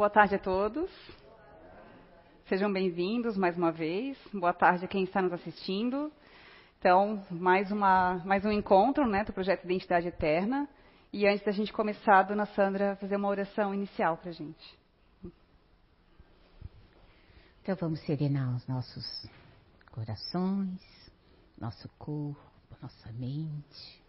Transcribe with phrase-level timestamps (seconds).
[0.00, 0.90] Boa tarde a todos.
[2.48, 4.16] Sejam bem-vindos mais uma vez.
[4.32, 6.10] Boa tarde a quem está nos assistindo.
[6.78, 10.66] Então, mais, uma, mais um encontro né, do projeto Identidade Eterna.
[11.12, 14.78] E antes da gente começar, a dona Sandra fazer uma oração inicial para a gente.
[17.62, 19.28] Então vamos serenar os nossos
[19.90, 20.80] corações,
[21.60, 22.40] nosso corpo,
[22.80, 24.02] nossa mente,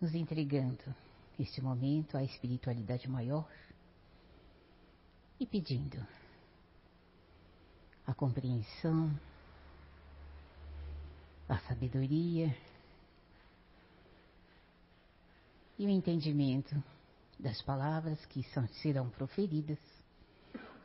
[0.00, 0.82] nos entregando
[1.38, 3.46] este momento à espiritualidade maior
[5.38, 6.04] e pedindo
[8.06, 9.10] a compreensão,
[11.48, 12.56] a sabedoria
[15.78, 16.82] e o entendimento
[17.38, 19.78] das palavras que são, serão proferidas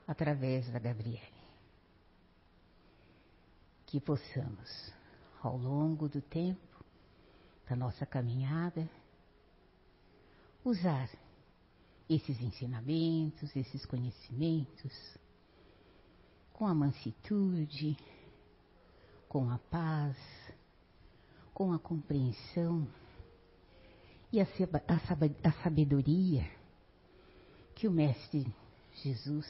[0.07, 1.39] através da Gabriele.
[3.85, 4.93] Que possamos,
[5.41, 6.83] ao longo do tempo
[7.69, 8.89] da nossa caminhada,
[10.63, 11.09] usar
[12.09, 14.91] esses ensinamentos, esses conhecimentos,
[16.51, 17.95] com a mansitude,
[19.27, 20.17] com a paz,
[21.53, 22.87] com a compreensão
[24.31, 24.47] e a,
[25.63, 26.49] sabedoria
[27.75, 28.45] que o Mestre
[28.95, 29.47] Jesus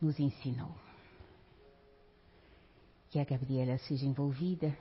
[0.00, 0.74] nos ensinou.
[3.10, 4.76] Que a Gabriela seja envolvida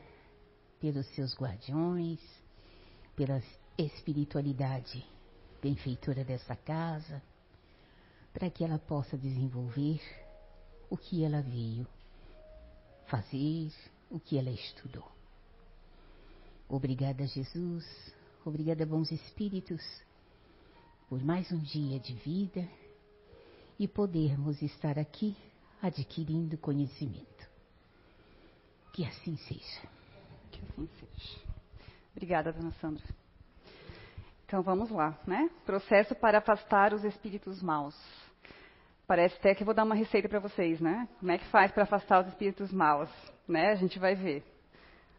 [0.79, 2.19] pelos seus guardiões,
[3.15, 3.41] pela
[3.77, 5.16] espiritualidade
[5.61, 7.21] benfeitora dessa casa,
[8.33, 10.01] para que ela possa desenvolver
[10.89, 11.87] o que ela veio
[13.07, 13.71] fazer,
[14.09, 15.09] o que ela estudou.
[16.69, 17.85] Obrigada, Jesus.
[18.45, 19.81] Obrigada, bons espíritos,
[21.09, 22.67] por mais um dia de vida
[23.79, 25.35] e podermos estar aqui
[25.81, 27.47] adquirindo conhecimento.
[28.93, 29.89] Que assim seja.
[30.51, 31.39] Que assim seja.
[32.11, 33.03] Obrigada, dona Sandra.
[34.47, 35.49] Então vamos lá, né?
[35.65, 37.93] Processo para afastar os espíritos maus.
[39.05, 41.05] Parece até que eu vou dar uma receita para vocês, né?
[41.19, 43.09] Como é que faz para afastar os espíritos maus,
[43.45, 43.71] né?
[43.71, 44.45] A gente vai ver.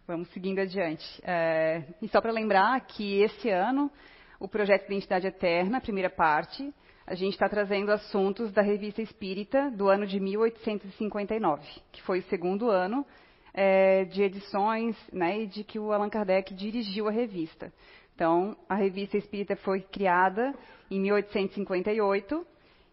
[0.07, 1.05] Vamos seguindo adiante.
[1.23, 3.93] É, e só para lembrar que esse ano
[4.41, 6.73] o projeto Identidade Eterna, primeira parte,
[7.07, 12.29] a gente está trazendo assuntos da Revista Espírita do ano de 1859, que foi o
[12.31, 13.05] segundo ano
[13.53, 17.71] é, de edições né, e de que o Allan Kardec dirigiu a revista.
[18.19, 20.53] Então, a Revista Espírita foi criada
[20.91, 22.45] em 1858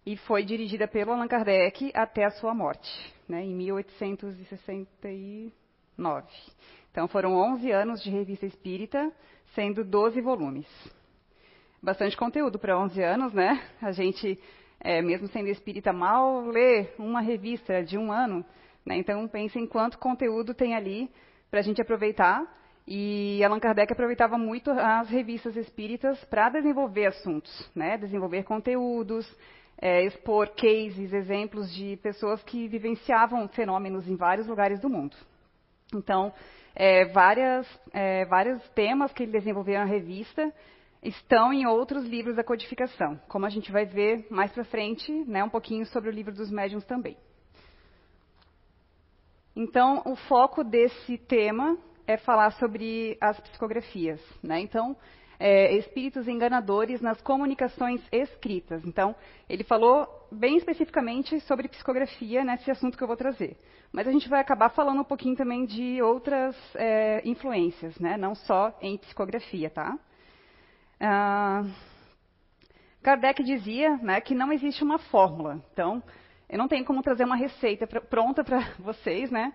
[0.05, 2.87] e foi dirigida pelo Allan Kardec até a sua morte,
[3.27, 6.27] né, em 1869.
[6.91, 9.11] Então, foram 11 anos de Revista Espírita,
[9.55, 10.67] sendo 12 volumes
[11.81, 13.63] bastante conteúdo para 11 anos, né?
[13.81, 14.39] A gente,
[14.79, 18.45] é, mesmo sendo espírita, mal lê uma revista de um ano,
[18.85, 18.95] né?
[18.97, 21.09] Então, pense em quanto conteúdo tem ali
[21.49, 22.45] para a gente aproveitar.
[22.87, 27.97] E Allan Kardec aproveitava muito as revistas espíritas para desenvolver assuntos, né?
[27.97, 29.25] Desenvolver conteúdos,
[29.77, 35.15] é, expor cases, exemplos de pessoas que vivenciavam fenômenos em vários lugares do mundo.
[35.95, 36.31] Então,
[36.75, 40.53] é, várias, é, vários temas que ele desenvolveu na revista
[41.01, 45.43] estão em outros livros da codificação, como a gente vai ver mais para frente, né,
[45.43, 47.15] um pouquinho sobre o livro dos médiuns também.
[49.55, 51.77] Então, o foco desse tema
[52.07, 54.21] é falar sobre as psicografias.
[54.43, 54.59] Né?
[54.59, 54.95] Então,
[55.39, 58.85] é, espíritos enganadores nas comunicações escritas.
[58.85, 59.15] Então,
[59.49, 63.57] ele falou bem especificamente sobre psicografia nesse assunto que eu vou trazer.
[63.91, 68.17] Mas a gente vai acabar falando um pouquinho também de outras é, influências, né?
[68.17, 69.97] não só em psicografia, tá?
[70.99, 71.63] Ah,
[73.01, 75.63] Kardec dizia né, que não existe uma fórmula.
[75.71, 76.01] Então,
[76.49, 79.53] eu não tenho como trazer uma receita pronta para vocês, né,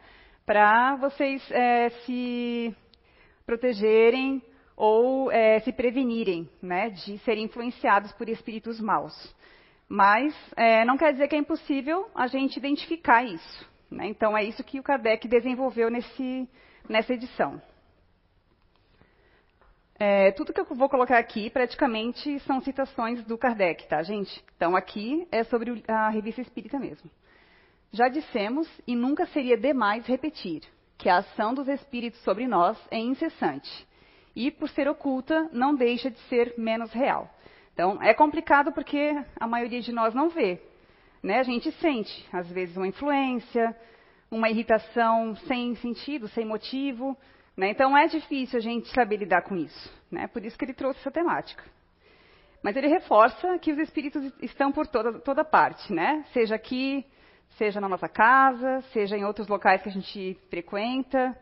[0.51, 2.75] para vocês é, se
[3.47, 4.43] protegerem
[4.77, 9.15] ou é, se prevenirem né, de serem influenciados por espíritos maus.
[9.89, 13.71] Mas é, não quer dizer que é impossível a gente identificar isso.
[13.89, 14.09] Né?
[14.09, 16.49] Então, é isso que o Kardec desenvolveu nesse,
[16.89, 17.63] nessa edição.
[20.01, 24.45] É, tudo que eu vou colocar aqui praticamente são citações do Kardec, tá, gente?
[24.57, 27.09] Então aqui é sobre a revista espírita mesmo.
[27.93, 30.63] Já dissemos, e nunca seria demais repetir,
[30.97, 33.87] que a ação dos espíritos sobre nós é incessante.
[34.35, 37.29] E, por ser oculta, não deixa de ser menos real.
[37.73, 40.61] Então, é complicado porque a maioria de nós não vê.
[41.23, 41.39] Né?
[41.39, 43.77] A gente sente, às vezes, uma influência,
[44.31, 47.17] uma irritação sem sentido, sem motivo.
[47.57, 47.71] Né?
[47.71, 49.93] Então é difícil a gente saber lidar com isso.
[50.11, 50.27] Né?
[50.29, 51.65] Por isso que ele trouxe essa temática.
[52.63, 56.27] Mas ele reforça que os espíritos estão por toda, toda parte, né?
[56.35, 57.07] Seja aqui,
[57.57, 61.37] seja na nossa casa, seja em outros locais que a gente frequenta.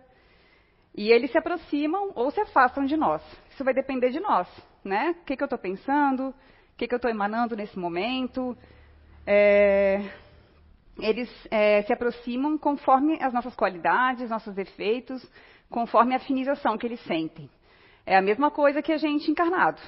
[0.94, 3.22] E eles se aproximam ou se afastam de nós.
[3.50, 4.48] Isso vai depender de nós,
[4.84, 5.14] né?
[5.20, 6.28] O que, que eu estou pensando?
[6.28, 6.34] O
[6.76, 8.56] que, que eu estou emanando nesse momento.
[9.26, 10.02] É,
[10.98, 15.24] eles é, se aproximam conforme as nossas qualidades, nossos defeitos,
[15.70, 17.48] conforme a afinização que eles sentem.
[18.04, 19.80] É a mesma coisa que a gente encarnado.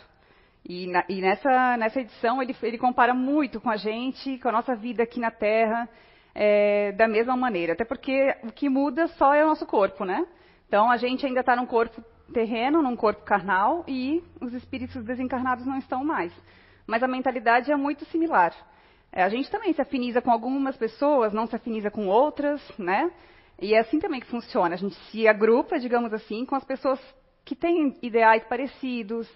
[0.65, 4.53] E, na, e nessa, nessa, edição ele, ele, compara muito com a gente, com a
[4.53, 5.89] nossa vida aqui na Terra,
[6.35, 7.73] é, da mesma maneira.
[7.73, 10.27] Até porque o que muda só é o nosso corpo, né?
[10.67, 15.67] Então a gente ainda está num corpo terreno, num corpo carnal, e os espíritos desencarnados
[15.67, 16.33] não estão mais.
[16.87, 18.55] Mas a mentalidade é muito similar.
[19.13, 23.11] É, a gente também se afiniza com algumas pessoas, não se afiniza com outras, né?
[23.61, 24.75] E é assim também que funciona.
[24.75, 27.01] A gente se agrupa, digamos assim, com as pessoas
[27.45, 29.29] que têm ideais parecidos,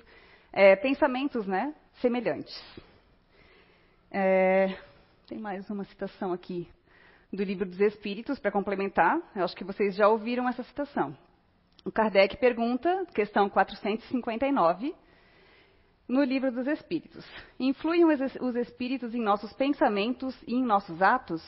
[0.52, 2.62] é, pensamentos, né, semelhantes.
[4.10, 4.76] É,
[5.26, 6.68] tem mais uma citação aqui
[7.34, 9.20] do Livro dos Espíritos para complementar.
[9.34, 11.16] Eu acho que vocês já ouviram essa citação.
[11.84, 14.94] O Kardec pergunta, questão 459,
[16.08, 17.26] no Livro dos Espíritos:
[17.58, 21.42] Influem os espíritos em nossos pensamentos e em nossos atos?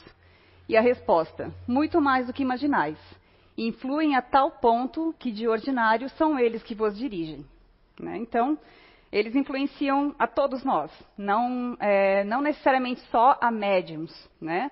[0.69, 2.99] E a resposta: Muito mais do que imaginais.
[3.57, 7.47] Influem a tal ponto que, de ordinário, são eles que vos dirigem.
[7.99, 8.19] Né?
[8.19, 8.59] Então,
[9.11, 14.13] eles influenciam a todos nós, não, é, não necessariamente só a médiums.
[14.39, 14.71] Né?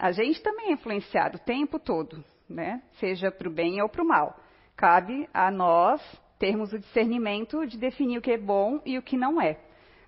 [0.00, 2.82] A gente também é influenciado o tempo todo, né?
[2.92, 4.34] seja para o bem ou para o mal.
[4.74, 6.00] Cabe a nós
[6.38, 9.58] termos o discernimento de definir o que é bom e o que não é.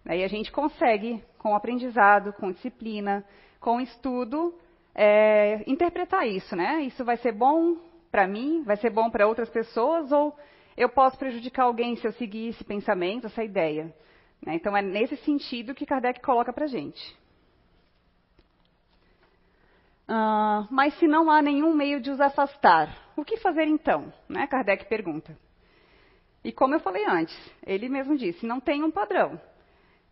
[0.06, 3.22] E a gente consegue, com aprendizado, com disciplina,
[3.60, 4.54] com estudo,
[4.94, 6.80] é, interpretar isso, né?
[6.80, 7.76] Isso vai ser bom
[8.10, 10.34] para mim, vai ser bom para outras pessoas, ou
[10.74, 13.94] eu posso prejudicar alguém se eu seguir esse pensamento, essa ideia.
[14.40, 14.54] Né?
[14.54, 17.21] Então é nesse sentido que Kardec coloca para a gente.
[20.08, 24.12] Uh, mas se não há nenhum meio de os afastar, o que fazer então?
[24.28, 24.46] Né?
[24.46, 25.36] Kardec pergunta.
[26.44, 29.40] E como eu falei antes, ele mesmo disse, não tem um padrão.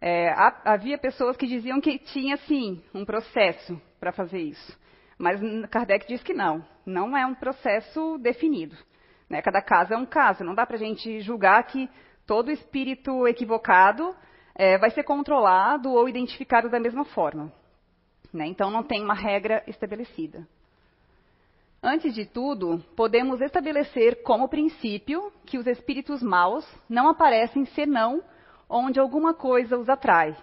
[0.00, 0.32] É,
[0.64, 4.78] havia pessoas que diziam que tinha sim um processo para fazer isso,
[5.19, 5.38] mas
[5.69, 8.75] Kardec diz que não, não é um processo definido.
[9.28, 9.42] Né?
[9.42, 11.90] Cada caso é um caso, não dá para a gente julgar que
[12.26, 14.16] todo espírito equivocado
[14.54, 17.52] é, vai ser controlado ou identificado da mesma forma.
[18.32, 18.47] Né?
[18.47, 20.47] Então não tem uma regra estabelecida.
[21.82, 28.23] Antes de tudo, podemos estabelecer como princípio que os espíritos maus não aparecem senão
[28.69, 30.37] onde alguma coisa os atrai.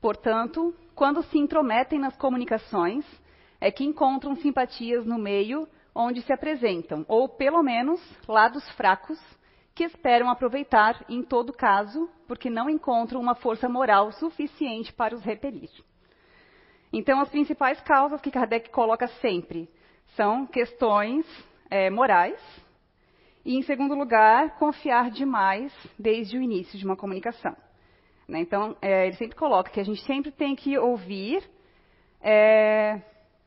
[0.00, 3.04] Portanto, quando se intrometem nas comunicações,
[3.60, 9.18] é que encontram simpatias no meio onde se apresentam, ou pelo menos lados fracos
[9.74, 15.22] que esperam aproveitar em todo caso, porque não encontram uma força moral suficiente para os
[15.22, 15.70] repelir.
[16.92, 19.68] Então, as principais causas que Kardec coloca sempre
[20.16, 21.24] são questões
[21.70, 22.40] é, morais.
[23.44, 27.56] E, em segundo lugar, confiar demais desde o início de uma comunicação.
[28.28, 28.40] Né?
[28.40, 31.42] Então, é, ele sempre coloca que a gente sempre tem que ouvir
[32.20, 33.00] é,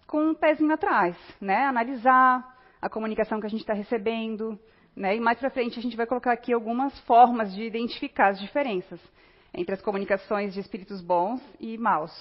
[0.08, 1.66] com um pezinho atrás, né?
[1.66, 4.58] analisar a comunicação que a gente está recebendo.
[4.96, 5.18] Né?
[5.18, 9.00] E mais para frente a gente vai colocar aqui algumas formas de identificar as diferenças
[9.54, 12.12] entre as comunicações de espíritos bons e maus.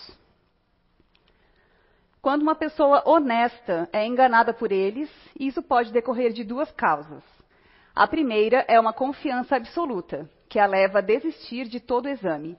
[2.22, 7.20] Quando uma pessoa honesta é enganada por eles, isso pode decorrer de duas causas.
[7.92, 12.56] A primeira é uma confiança absoluta, que a leva a desistir de todo exame.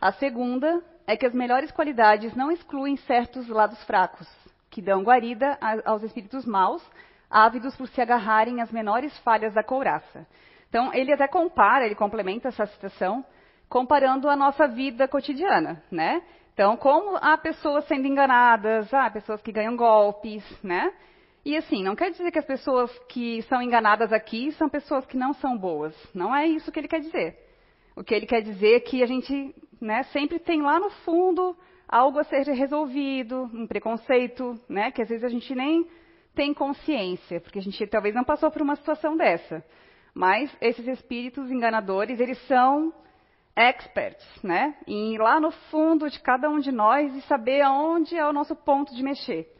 [0.00, 4.28] A segunda é que as melhores qualidades não excluem certos lados fracos,
[4.68, 6.84] que dão guarida aos espíritos maus,
[7.30, 10.26] ávidos por se agarrarem às menores falhas da couraça.
[10.68, 13.24] Então, ele até compara, ele complementa essa citação,
[13.68, 16.22] comparando a nossa vida cotidiana, né?
[16.56, 20.90] Então, como há pessoas sendo enganadas, há pessoas que ganham golpes, né?
[21.44, 25.18] E assim, não quer dizer que as pessoas que são enganadas aqui são pessoas que
[25.18, 25.94] não são boas.
[26.14, 27.36] Não é isso que ele quer dizer.
[27.94, 31.54] O que ele quer dizer é que a gente né, sempre tem lá no fundo
[31.86, 35.86] algo a ser resolvido, um preconceito, né, que às vezes a gente nem
[36.34, 39.62] tem consciência, porque a gente talvez não passou por uma situação dessa.
[40.14, 42.94] Mas esses espíritos enganadores, eles são
[43.56, 44.76] experts, né?
[44.86, 48.32] Em ir lá no fundo de cada um de nós e saber aonde é o
[48.32, 49.50] nosso ponto de mexer.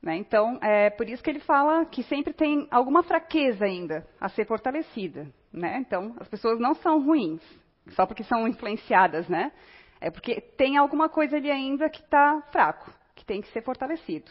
[0.00, 0.16] Né?
[0.16, 4.46] Então, é por isso que ele fala que sempre tem alguma fraqueza ainda a ser
[4.46, 5.26] fortalecida.
[5.52, 5.78] Né?
[5.78, 7.42] Então, as pessoas não são ruins,
[7.88, 9.52] só porque são influenciadas, né?
[10.00, 14.30] É porque tem alguma coisa ali ainda que está fraco, que tem que ser fortalecido.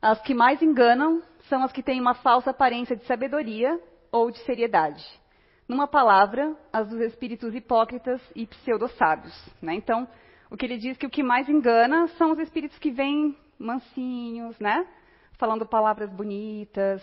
[0.00, 3.78] As que mais enganam são as que têm uma falsa aparência de sabedoria
[4.10, 5.04] ou de seriedade
[5.68, 9.34] numa palavra, as dos espíritos hipócritas e pseudo-sábios.
[9.60, 9.74] Né?
[9.74, 10.08] Então,
[10.50, 14.58] o que ele diz que o que mais engana são os espíritos que vêm mansinhos,
[14.58, 14.86] né?
[15.36, 17.02] falando palavras bonitas,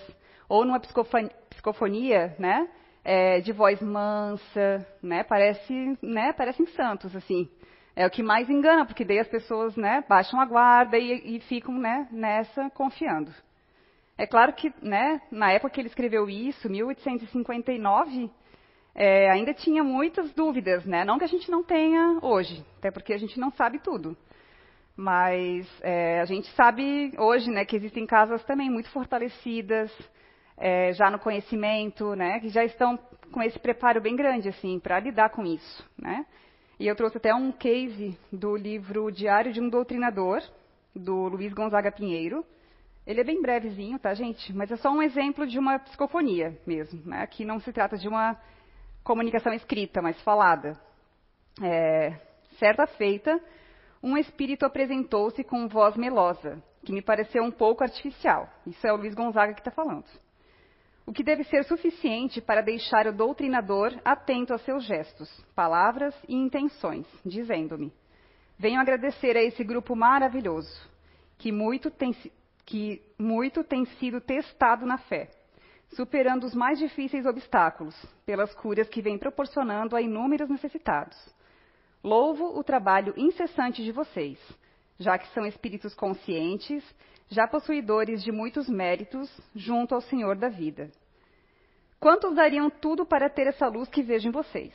[0.50, 2.68] ou numa psicofonia, né?
[3.06, 5.24] é, de voz mansa, né?
[5.24, 6.34] Parece, né?
[6.34, 7.48] Parecem santos, assim.
[7.96, 10.04] É o que mais engana, porque daí as pessoas, né?
[10.10, 12.08] Baixam a guarda e, e ficam, né?
[12.12, 13.32] Nessa confiando.
[14.18, 15.22] É claro que, né?
[15.32, 18.32] Na época que ele escreveu isso, 1859,
[18.96, 21.04] é, ainda tinha muitas dúvidas, né?
[21.04, 24.18] Não que a gente não tenha hoje, até porque a gente não sabe tudo.
[24.96, 27.66] Mas é, a gente sabe hoje, né?
[27.66, 29.92] Que existem casas também muito fortalecidas,
[30.58, 32.98] é, já no conhecimento, né, que já estão
[33.32, 36.26] com esse preparo bem grande assim para lidar com isso, né?
[36.80, 40.42] E eu trouxe até um case do livro Diário de um Doutrinador
[40.94, 42.46] do Luiz Gonzaga Pinheiro.
[43.08, 44.52] Ele é bem brevezinho, tá, gente?
[44.54, 47.22] Mas é só um exemplo de uma psicofonia mesmo, né?
[47.22, 48.38] Aqui não se trata de uma
[49.06, 50.78] comunicação escrita, mas falada.
[51.64, 52.20] É,
[52.60, 53.40] certa feita,
[54.04, 58.50] um espírito apresentou-se com voz melosa, que me pareceu um pouco artificial.
[58.68, 60.06] Isso é o Luiz Gonzaga que está falando
[61.06, 66.36] o que deve ser suficiente para deixar o doutrinador atento a seus gestos, palavras e
[66.36, 67.94] intenções, dizendo-me:
[68.58, 70.90] Venho agradecer a esse grupo maravilhoso,
[71.38, 72.16] que muito tem,
[72.66, 75.30] que muito tem sido testado na fé,
[75.90, 81.18] superando os mais difíceis obstáculos, pelas curas que vem proporcionando a inúmeros necessitados.
[82.04, 84.38] Louvo o trabalho incessante de vocês,
[85.00, 86.84] já que são espíritos conscientes
[87.30, 90.92] já possuidores de muitos méritos junto ao Senhor da vida.
[92.00, 94.74] Quantos dariam tudo para ter essa luz que vejo em vocês?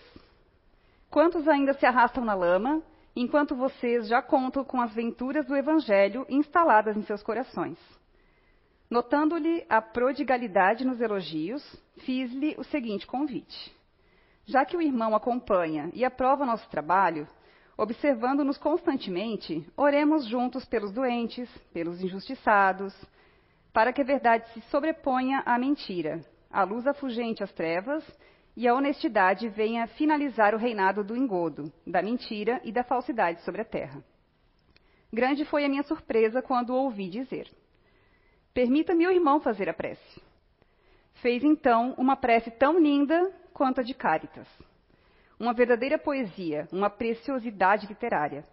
[1.11, 2.83] Quantos ainda se arrastam na lama,
[3.15, 7.79] enquanto vocês já contam com as venturas do Evangelho instaladas em seus corações?
[8.91, 11.63] Notando-lhe a prodigalidade nos elogios,
[11.99, 13.73] fiz-lhe o seguinte convite.
[14.45, 17.29] Já que o irmão acompanha e aprova nosso trabalho,
[17.79, 22.93] observando-nos constantemente, oremos juntos pelos doentes, pelos injustiçados,
[23.73, 26.21] para que a verdade se sobreponha à mentira,
[26.51, 28.05] a luz afugente às trevas
[28.57, 33.61] e a honestidade venha finalizar o reinado do engodo, da mentira e da falsidade sobre
[33.61, 34.03] a terra.
[35.13, 37.49] Grande foi a minha surpresa quando ouvi dizer:
[38.53, 40.23] Permita-me o irmão fazer a prece.
[41.23, 44.49] Fez então uma prece tão linda quanto a de Cáritas
[45.41, 48.45] uma verdadeira poesia, uma preciosidade literária.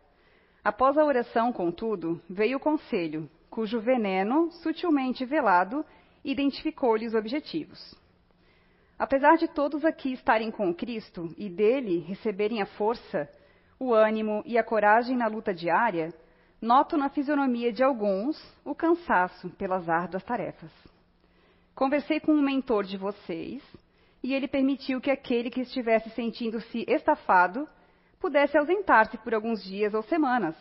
[0.63, 5.85] Após a oração, contudo, veio o conselho, cujo veneno, sutilmente velado,
[6.23, 7.93] identificou-lhe os objetivos.
[8.97, 13.29] Apesar de todos aqui estarem com Cristo e dele receberem a força,
[13.77, 16.13] o ânimo e a coragem na luta diária,
[16.61, 20.71] noto na fisionomia de alguns o cansaço pelas árduas tarefas.
[21.75, 23.63] Conversei com um mentor de vocês
[24.23, 27.67] e ele permitiu que aquele que estivesse sentindo-se estafado
[28.19, 30.55] pudesse ausentar-se por alguns dias ou semanas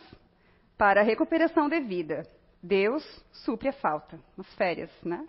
[0.77, 2.23] para a recuperação devida.
[2.61, 5.27] Deus supre a falta, as férias, né?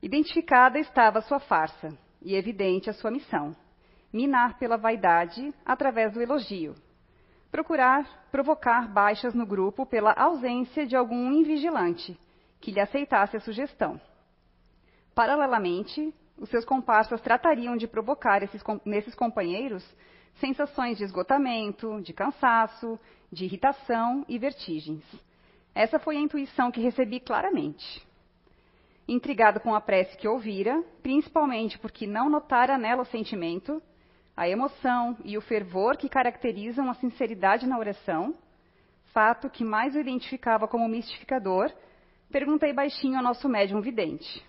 [0.00, 1.88] Identificada estava a sua farsa
[2.22, 3.54] e evidente a sua missão:
[4.12, 6.74] minar pela vaidade através do elogio,
[7.56, 12.14] procurar provocar baixas no grupo pela ausência de algum invigilante
[12.60, 13.98] que lhe aceitasse a sugestão.
[15.14, 19.82] Paralelamente, os seus comparsas tratariam de provocar esses, nesses companheiros
[20.34, 23.00] sensações de esgotamento, de cansaço,
[23.32, 25.02] de irritação e vertigens.
[25.74, 28.06] Essa foi a intuição que recebi claramente.
[29.08, 33.82] Intrigado com a prece que ouvira, principalmente porque não notara nela o sentimento,
[34.36, 38.34] a emoção e o fervor que caracterizam a sinceridade na oração,
[39.12, 41.72] fato que mais o identificava como mistificador,
[42.30, 44.44] perguntei baixinho ao nosso médium vidente.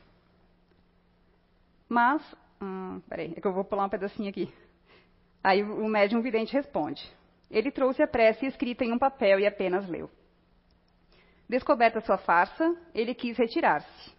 [1.88, 2.22] Mas,
[2.62, 4.54] hum, peraí, é que eu vou pular um pedacinho aqui.
[5.42, 7.02] Aí o médium vidente responde.
[7.50, 10.10] Ele trouxe a prece escrita em um papel e apenas leu.
[11.48, 14.12] Descoberta sua farsa, ele quis retirar-se.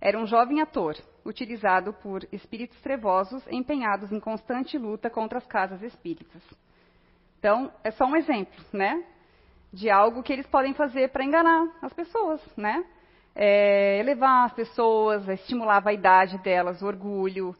[0.00, 0.94] Era um jovem ator,
[1.24, 6.42] utilizado por espíritos trevosos empenhados em constante luta contra as casas espíritas.
[7.38, 9.04] Então, é só um exemplo, né?
[9.72, 12.84] De algo que eles podem fazer para enganar as pessoas, né?
[13.34, 17.54] é, elevar as pessoas, estimular a vaidade delas, o orgulho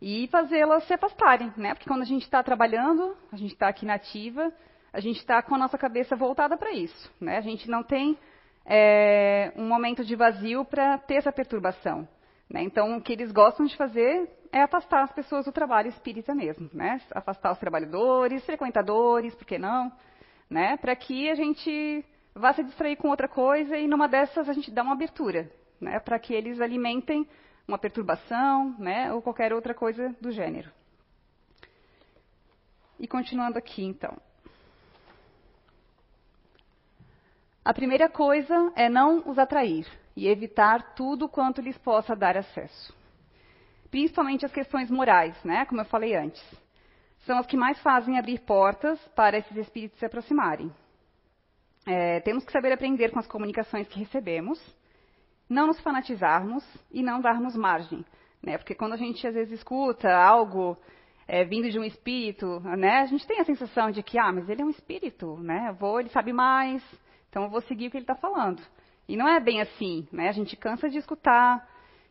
[0.00, 1.74] e fazê-las se afastarem, né?
[1.74, 4.52] Porque quando a gente está trabalhando, a gente está aqui na ativa,
[4.92, 7.38] a gente está com a nossa cabeça voltada para isso, né?
[7.38, 8.18] A gente não tem
[8.66, 12.06] é, um momento de vazio para ter essa perturbação.
[12.52, 12.62] Né?
[12.62, 16.68] Então, o que eles gostam de fazer é afastar as pessoas do trabalho espírita mesmo,
[16.74, 17.00] né?
[17.12, 19.90] Afastar os trabalhadores, frequentadores, por que não?
[20.50, 20.76] Né?
[20.76, 22.04] Para que a gente
[22.34, 25.98] vá se distrair com outra coisa e numa dessas a gente dá uma abertura, né,
[26.00, 27.26] para que eles alimentem
[27.68, 30.70] uma perturbação, né, ou qualquer outra coisa do gênero.
[32.98, 34.16] E continuando aqui, então.
[37.64, 42.92] A primeira coisa é não os atrair e evitar tudo quanto lhes possa dar acesso.
[43.90, 46.42] principalmente as questões morais, né, como eu falei antes.
[47.26, 50.72] São as que mais fazem abrir portas para esses espíritos se aproximarem.
[51.86, 54.58] É, temos que saber aprender com as comunicações que recebemos,
[55.48, 58.02] não nos fanatizarmos e não darmos margem.
[58.42, 58.56] Né?
[58.56, 60.76] Porque quando a gente às vezes escuta algo
[61.28, 64.48] é, vindo de um espírito, né, a gente tem a sensação de que, ah, mas
[64.48, 65.76] ele é um espírito, né?
[65.78, 66.82] Vou, ele sabe mais,
[67.32, 68.60] então eu vou seguir o que ele está falando.
[69.08, 70.28] E não é bem assim, né?
[70.28, 71.66] A gente cansa de escutar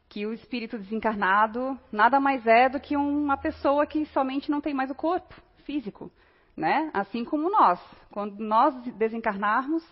[0.09, 4.73] que o espírito desencarnado nada mais é do que uma pessoa que somente não tem
[4.73, 6.11] mais o corpo físico,
[6.57, 6.89] né?
[6.91, 9.87] Assim como nós, quando nós desencarnarmos,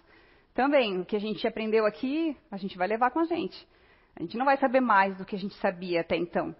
[0.55, 3.67] também o que a gente aprendeu aqui, a gente vai levar com a gente.
[4.15, 6.55] A gente não vai saber mais do que a gente sabia até então.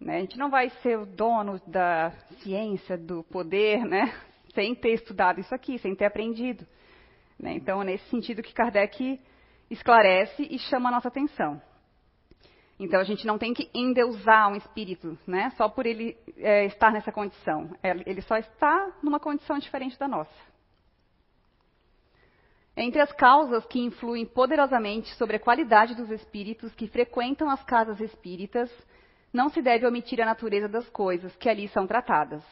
[0.00, 0.16] Né?
[0.16, 4.14] A gente não vai ser o dono da ciência, do poder, né?
[4.54, 6.66] sem ter estudado isso aqui, sem ter aprendido.
[7.38, 7.54] Né?
[7.54, 9.20] Então, é nesse sentido que Kardec
[9.70, 11.60] esclarece e chama a nossa atenção.
[12.78, 15.50] Então a gente não tem que endeusar um espírito, né?
[15.56, 17.70] Só por ele é, estar nessa condição.
[17.82, 20.34] É, ele só está numa condição diferente da nossa.
[22.76, 28.00] Entre as causas que influem poderosamente sobre a qualidade dos espíritos que frequentam as casas
[28.00, 28.68] espíritas,
[29.32, 32.42] não se deve omitir a natureza das coisas que ali são tratadas.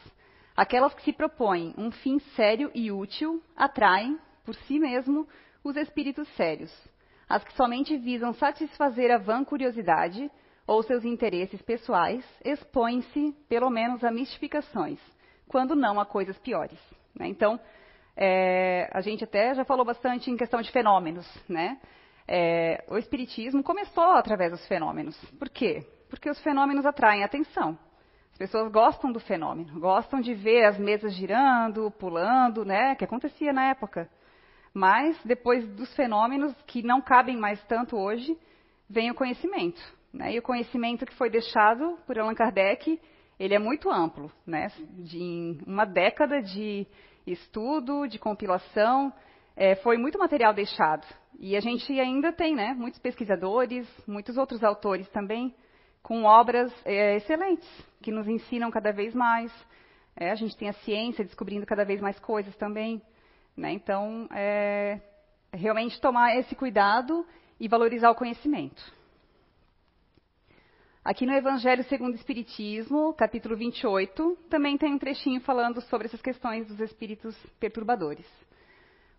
[0.55, 5.27] Aquelas que se propõem um fim sério e útil atraem, por si mesmo,
[5.63, 6.71] os espíritos sérios
[7.33, 10.29] as que somente visam satisfazer a vã curiosidade
[10.67, 14.99] ou seus interesses pessoais expõem-se, pelo menos, a mistificações,
[15.47, 16.79] quando não a coisas piores.
[17.15, 17.27] Né?
[17.27, 17.59] Então,
[18.15, 21.27] é, a gente até já falou bastante em questão de fenômenos.
[21.49, 21.79] Né?
[22.27, 25.19] É, o Espiritismo começou através dos fenômenos.
[25.39, 25.85] Por quê?
[26.09, 27.77] Porque os fenômenos atraem atenção.
[28.31, 32.95] As pessoas gostam do fenômeno, gostam de ver as mesas girando, pulando, né?
[32.95, 34.09] Que acontecia na época.
[34.73, 38.37] Mas, depois dos fenômenos, que não cabem mais tanto hoje,
[38.89, 39.81] vem o conhecimento.
[40.11, 40.33] Né?
[40.33, 42.99] E o conhecimento que foi deixado por Allan Kardec,
[43.39, 44.31] ele é muito amplo.
[44.45, 44.71] Né?
[44.97, 46.87] De uma década de
[47.25, 49.13] estudo, de compilação,
[49.55, 51.05] é, foi muito material deixado.
[51.39, 55.53] E a gente ainda tem né, muitos pesquisadores, muitos outros autores também,
[56.01, 57.69] com obras é, excelentes,
[58.01, 59.51] que nos ensinam cada vez mais.
[60.15, 63.01] É, a gente tem a ciência descobrindo cada vez mais coisas também.
[63.55, 63.73] Né?
[63.73, 64.99] Então, é,
[65.51, 67.25] realmente tomar esse cuidado
[67.59, 68.81] e valorizar o conhecimento.
[71.05, 76.21] Aqui no Evangelho segundo o Espiritismo, capítulo 28, também tem um trechinho falando sobre essas
[76.21, 78.25] questões dos espíritos perturbadores.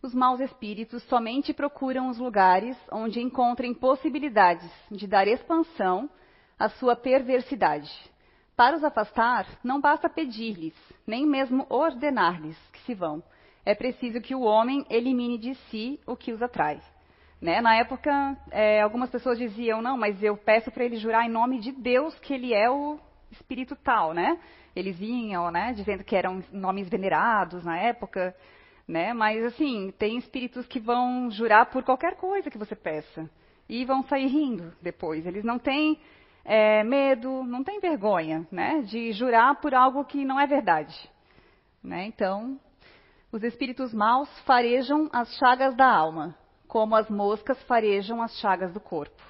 [0.02, 6.08] Os maus espíritos somente procuram os lugares onde encontrem possibilidades de dar expansão
[6.58, 7.90] à sua perversidade.
[8.56, 10.74] Para os afastar, não basta pedir-lhes,
[11.06, 13.22] nem mesmo ordenar-lhes que se vão,
[13.64, 16.80] é preciso que o homem elimine de si o que os atrai.
[17.40, 17.60] Né?
[17.60, 21.60] Na época, é, algumas pessoas diziam, não, mas eu peço para ele jurar em nome
[21.60, 22.98] de Deus que ele é o
[23.30, 24.38] espírito tal, né?
[24.74, 28.34] Eles vinham, né, dizendo que eram nomes venerados na época,
[28.88, 29.12] né?
[29.12, 33.28] Mas assim, tem espíritos que vão jurar por qualquer coisa que você peça
[33.68, 35.26] e vão sair rindo depois.
[35.26, 35.98] Eles não têm
[36.44, 41.10] é, medo, não têm vergonha, né, de jurar por algo que não é verdade,
[41.82, 42.06] né?
[42.06, 42.58] Então,
[43.34, 48.78] os espíritos maus farejam as chagas da alma, como as moscas farejam as chagas do
[48.78, 49.20] corpo.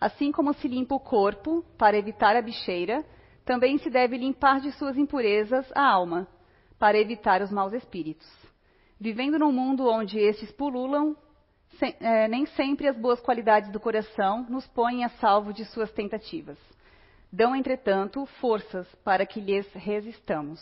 [0.00, 3.04] Assim como se limpa o corpo para evitar a bicheira,
[3.44, 6.26] também se deve limpar de suas impurezas a alma,
[6.76, 8.28] para evitar os maus espíritos.
[8.98, 11.16] Vivendo num mundo onde estes pululam,
[12.00, 16.58] é, nem sempre as boas qualidades do coração nos põem a salvo de suas tentativas.
[17.32, 20.60] Dão, entretanto, forças para que lhes resistamos.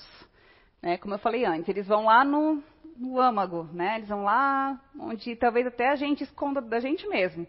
[0.83, 0.97] Né?
[0.99, 2.63] Como eu falei antes, eles vão lá no,
[2.97, 3.97] no âmago, né?
[3.97, 7.47] Eles vão lá onde talvez até a gente esconda da gente mesmo,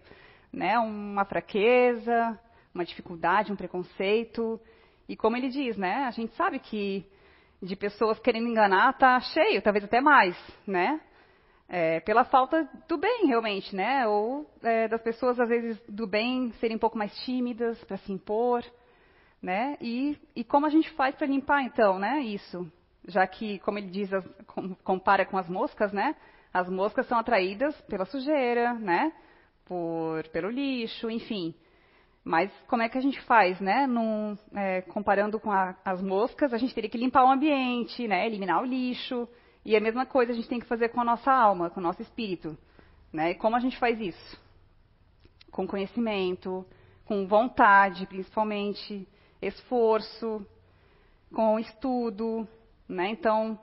[0.52, 0.78] né?
[0.80, 2.40] Uma fraqueza,
[2.74, 4.60] uma dificuldade, um preconceito.
[5.08, 6.06] E como ele diz, né?
[6.06, 7.06] A gente sabe que
[7.62, 11.00] de pessoas querendo enganar tá cheio, talvez até mais, né?
[11.72, 14.08] É, pela falta do bem, realmente, né?
[14.08, 18.12] Ou é, das pessoas, às vezes, do bem serem um pouco mais tímidas para se
[18.12, 18.66] impor,
[19.40, 19.78] né?
[19.80, 22.22] E, e como a gente faz para limpar, então, né?
[22.22, 22.72] Isso
[23.10, 24.10] já que, como ele diz,
[24.84, 26.16] compara com as moscas, né?
[26.54, 29.12] As moscas são atraídas pela sujeira, né?
[29.66, 31.54] Por, pelo lixo, enfim.
[32.24, 33.88] Mas como é que a gente faz, né?
[33.88, 38.26] Num, é, comparando com a, as moscas, a gente teria que limpar o ambiente, né?
[38.26, 39.28] Eliminar o lixo.
[39.66, 41.84] E a mesma coisa a gente tem que fazer com a nossa alma, com o
[41.84, 42.58] nosso espírito.
[43.12, 43.32] Né?
[43.32, 44.40] E como a gente faz isso?
[45.52, 46.66] Com conhecimento,
[47.06, 49.08] com vontade, principalmente,
[49.42, 50.46] esforço,
[51.34, 52.48] com estudo,
[52.90, 53.10] né?
[53.10, 53.58] Então,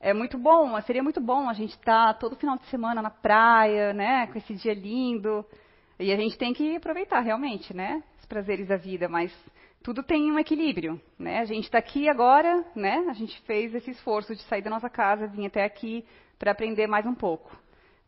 [0.00, 3.10] é muito bom, seria muito bom a gente estar tá todo final de semana na
[3.10, 5.44] praia, né, com esse dia lindo.
[5.98, 9.30] E a gente tem que aproveitar realmente, né, os prazeres da vida, mas
[9.82, 11.38] tudo tem um equilíbrio, né?
[11.38, 13.06] A gente está aqui agora, né?
[13.08, 16.04] A gente fez esse esforço de sair da nossa casa, vir até aqui
[16.38, 17.50] para aprender mais um pouco,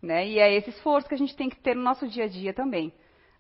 [0.01, 0.27] né?
[0.27, 2.53] E é esse esforço que a gente tem que ter no nosso dia a dia
[2.53, 2.93] também,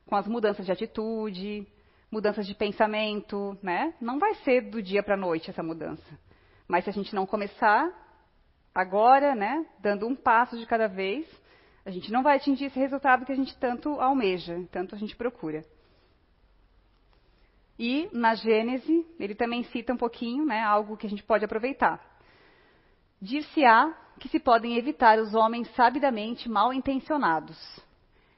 [0.06, 1.66] com as mudanças de atitude,
[2.10, 3.92] mudanças de pensamento, né?
[4.00, 6.18] Não vai ser do dia para a noite essa mudança,
[6.72, 7.92] mas se a gente não começar
[8.74, 9.66] agora, né?
[9.78, 11.28] Dando um passo de cada vez,
[11.84, 15.14] a gente não vai atingir esse resultado que a gente tanto almeja, tanto a gente
[15.14, 15.62] procura.
[17.78, 22.00] E na Gênese, ele também cita um pouquinho, né, algo que a gente pode aproveitar.
[23.20, 27.58] Dir-se-á que se podem evitar os homens sabidamente mal intencionados.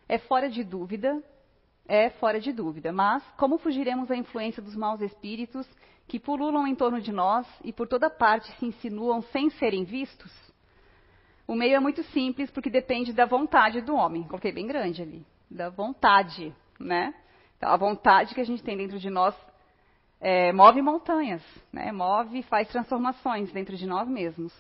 [0.09, 1.23] É fora de dúvida,
[1.87, 5.69] é fora de dúvida, mas como fugiremos da influência dos maus espíritos
[6.07, 10.33] que pululam em torno de nós e por toda parte se insinuam sem serem vistos?
[11.47, 14.25] O meio é muito simples porque depende da vontade do homem.
[14.25, 15.27] Coloquei bem grande ali.
[15.51, 17.15] Da vontade, né?
[17.57, 19.35] Então, a vontade que a gente tem dentro de nós
[20.21, 21.93] é, move montanhas, né?
[21.93, 24.55] move e faz transformações dentro de nós mesmos,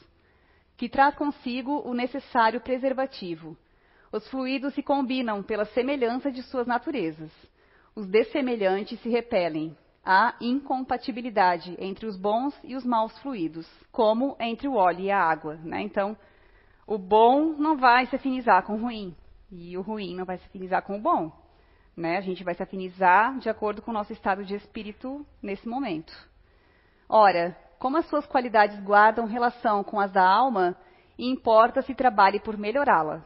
[0.76, 3.56] que traz consigo o necessário preservativo.
[4.12, 7.32] Os fluidos se combinam pela semelhança de suas naturezas.
[7.96, 9.76] Os dessemelhantes se repelem.
[10.04, 15.18] Há incompatibilidade entre os bons e os maus fluidos, como entre o óleo e a
[15.18, 15.56] água.
[15.56, 15.80] Né?
[15.80, 16.16] Então,
[16.86, 19.16] o bom não vai se afinizar com o ruim,
[19.50, 21.32] e o ruim não vai se afinizar com o bom.
[21.96, 22.18] Né?
[22.18, 26.12] A gente vai se afinizar de acordo com o nosso estado de espírito nesse momento.
[27.08, 30.76] Ora, como as suas qualidades guardam relação com as da alma,
[31.18, 33.24] importa se trabalhe por melhorá-la,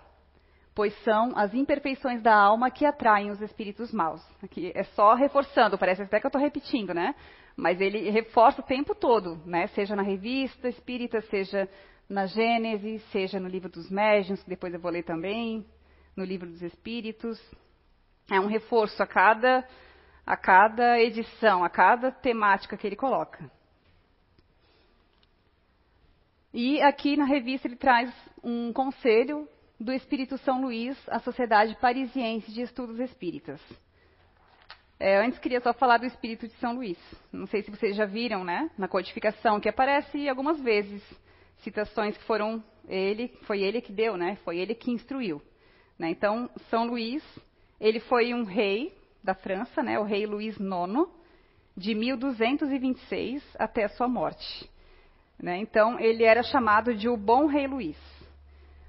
[0.79, 4.25] pois são as imperfeições da alma que atraem os espíritos maus.
[4.41, 7.17] Aqui é só reforçando, parece até que eu estou repetindo, né?
[7.57, 9.67] Mas ele reforça o tempo todo, né?
[9.75, 11.69] Seja na revista espírita, seja
[12.09, 15.67] na Gênesis, seja no livro dos médiuns, que depois eu vou ler também,
[16.15, 17.43] no livro dos espíritos,
[18.31, 19.67] é um reforço a cada,
[20.25, 23.51] a cada edição, a cada temática que ele coloca.
[26.55, 28.15] E aqui na revista ele traz
[28.45, 33.61] um conselho do Espírito São Luís à Sociedade Parisiense de Estudos Espíritas.
[34.99, 36.99] É, antes queria só falar do Espírito de São Luís.
[37.33, 41.03] Não sei se vocês já viram, né, na codificação, que aparece algumas vezes
[41.59, 45.41] citações que foram ele, foi ele que deu, né, foi ele que instruiu.
[45.97, 46.11] Né?
[46.11, 47.23] Então, São Luís
[47.81, 51.09] ele foi um rei da França, né, o rei Luís IX,
[51.77, 54.69] de 1226 até a sua morte.
[55.41, 55.59] Né?
[55.59, 57.97] Então, ele era chamado de o Bom Rei Luís,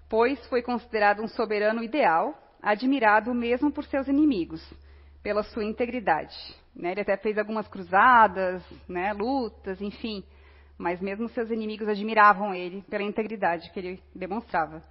[0.10, 4.62] pois foi considerado um soberano ideal, admirado mesmo por seus inimigos,
[5.22, 6.36] pela sua integridade.
[6.76, 6.92] Né?
[6.92, 10.24] Ele até fez algumas cruzadas, né, lutas, enfim,
[10.78, 14.84] mas mesmo seus inimigos admiravam ele pela integridade que ele demonstrava.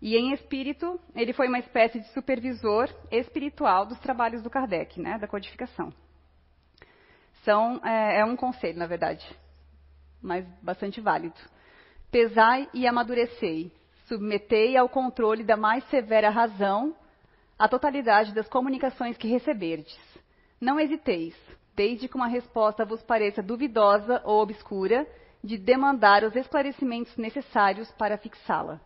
[0.00, 5.18] E em espírito, ele foi uma espécie de supervisor espiritual dos trabalhos do Kardec, né,
[5.18, 5.92] da codificação.
[7.42, 9.26] São, é, é um conselho, na verdade,
[10.22, 11.36] mas bastante válido.
[12.10, 13.72] Pesai e amadurecei,
[14.06, 16.94] submetei ao controle da mais severa razão
[17.58, 19.98] a totalidade das comunicações que receberdes.
[20.60, 21.34] Não hesiteis,
[21.74, 25.06] desde que uma resposta vos pareça duvidosa ou obscura,
[25.42, 28.80] de demandar os esclarecimentos necessários para fixá-la.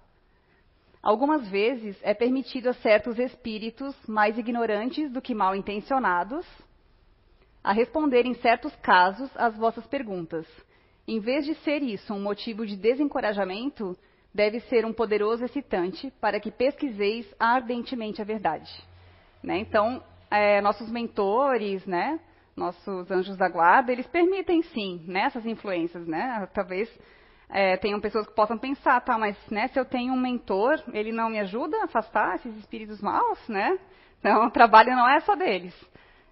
[1.02, 6.46] Algumas vezes é permitido a certos espíritos mais ignorantes do que mal intencionados
[7.62, 10.46] a responder em certos casos às vossas perguntas.
[11.06, 13.96] Em vez de ser isso um motivo de desencorajamento,
[14.34, 18.70] deve ser um poderoso excitante para que pesquiseis ardentemente a verdade.
[19.42, 19.58] Né?
[19.58, 22.20] Então, é, nossos mentores, né,
[22.56, 26.46] nossos anjos da guarda, eles permitem sim né, essas influências, né?
[26.52, 26.88] Talvez
[27.48, 31.10] é, tenham pessoas que possam pensar, tá, mas né, se eu tenho um mentor, ele
[31.10, 33.78] não me ajuda a afastar esses espíritos maus, né?
[34.18, 35.74] Então, o trabalho não é só deles,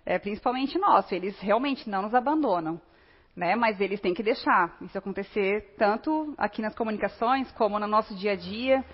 [0.05, 1.15] é principalmente nosso.
[1.15, 2.81] Eles realmente não nos abandonam,
[3.39, 3.55] né?
[3.55, 8.33] Mas eles têm que deixar isso acontecer tanto aqui nas comunicações como no nosso dia
[8.33, 8.85] a dia,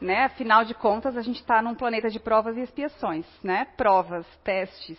[0.00, 0.24] né?
[0.24, 3.64] Afinal de contas, a gente está num planeta de provas e expiações, né?
[3.76, 4.98] Provas, testes.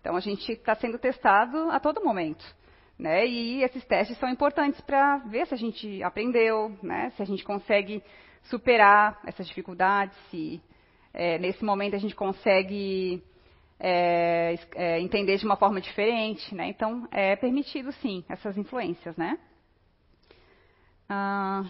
[0.00, 2.44] Então, a gente está sendo testado a todo momento.
[2.96, 3.26] Né?
[3.26, 7.10] E esses testes são importantes para ver se a gente aprendeu, né?
[7.10, 8.02] se a gente consegue
[8.44, 10.62] superar essas dificuldades, se
[11.12, 13.22] é, nesse momento a gente consegue
[13.78, 16.54] é, é, entender de uma forma diferente.
[16.54, 16.68] Né?
[16.68, 19.16] Então, é permitido sim essas influências.
[19.16, 19.38] Né?
[21.08, 21.64] Ah,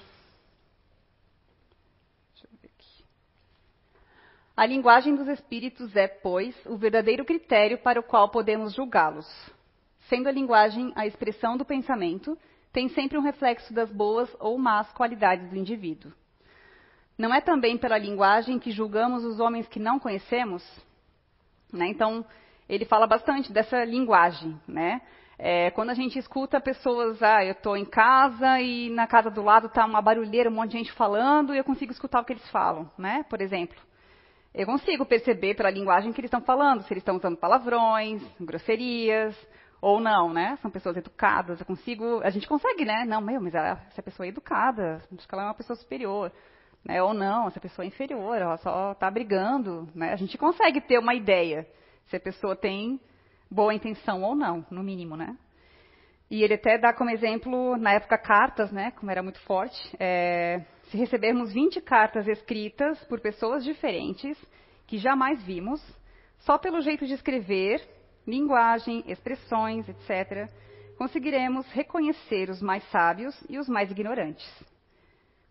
[4.57, 9.27] a linguagem dos espíritos é, pois, o verdadeiro critério para o qual podemos julgá-los
[10.09, 12.39] sendo a linguagem a expressão do pensamento,
[12.73, 16.13] tem sempre um reflexo das boas ou más qualidades do indivíduo.
[17.17, 20.63] Não é também pela linguagem que julgamos os homens que não conhecemos?
[21.73, 21.89] Né?
[21.89, 22.25] Então,
[22.69, 24.59] ele fala bastante dessa linguagem.
[24.67, 25.01] Né?
[25.39, 29.43] É, quando a gente escuta pessoas, ah, eu estou em casa e na casa do
[29.43, 32.33] lado está uma barulheira, um monte de gente falando e eu consigo escutar o que
[32.33, 33.25] eles falam, né?
[33.29, 33.77] Por exemplo.
[34.55, 39.37] Eu consigo perceber pela linguagem que eles estão falando, se eles estão usando palavrões, grosserias,
[39.83, 40.57] ou não, né?
[40.63, 43.05] São pessoas educadas, eu consigo, a gente consegue, né?
[43.07, 46.33] Não, meu, mas essa pessoa é educada, acho que ela é uma pessoa superior,
[46.87, 47.03] né?
[47.03, 50.13] Ou não, essa pessoa é inferior, ela só está brigando, né?
[50.13, 51.67] A gente consegue ter uma ideia
[52.07, 53.01] se a pessoa tem
[53.51, 55.37] boa intenção ou não, no mínimo, né?
[56.31, 58.93] E ele até dá como exemplo, na época, cartas, né?
[58.93, 64.39] Como era muito forte, é, se recebermos 20 cartas escritas por pessoas diferentes,
[64.87, 65.81] que jamais vimos,
[66.39, 67.81] só pelo jeito de escrever,
[68.27, 70.49] linguagem, expressões, etc.,
[70.97, 74.49] conseguiremos reconhecer os mais sábios e os mais ignorantes,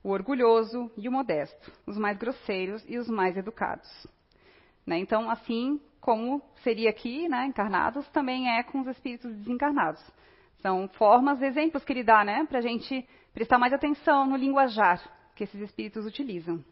[0.06, 3.90] o orgulhoso e o modesto, os mais grosseiros e os mais educados.
[4.86, 5.00] Né?
[5.00, 10.00] Então, assim como seria aqui, né, encarnados, também é com os espíritos desencarnados.
[10.62, 15.02] São formas, exemplos que ele dá, né, para a gente prestar mais atenção no linguajar
[15.34, 16.64] que esses espíritos utilizam.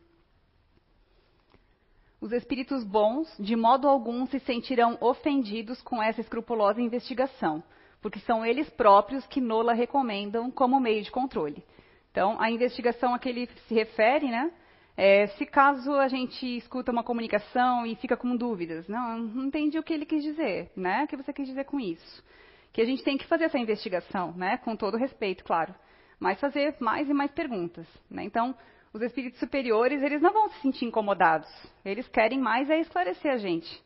[2.21, 7.63] Os espíritos bons, de modo algum, se sentirão ofendidos com essa escrupulosa investigação,
[7.99, 11.65] porque são eles próprios que Nola recomendam como meio de controle.
[12.13, 14.49] Então, a investigação a que ele se refere, né,
[14.95, 19.77] é, se caso a gente escuta uma comunicação e fica com dúvidas, não, não entendi
[19.77, 21.03] o que ele quis dizer, né?
[21.03, 22.23] O que você quis dizer com isso?
[22.71, 24.57] Que a gente tem que fazer essa investigação, né?
[24.57, 25.75] Com todo respeito, claro
[26.23, 27.85] mas fazer mais e mais perguntas.
[28.09, 28.23] Né?
[28.23, 28.55] Então,
[28.93, 31.49] os espíritos superiores, eles não vão se sentir incomodados.
[31.83, 33.83] Eles querem mais é esclarecer a gente.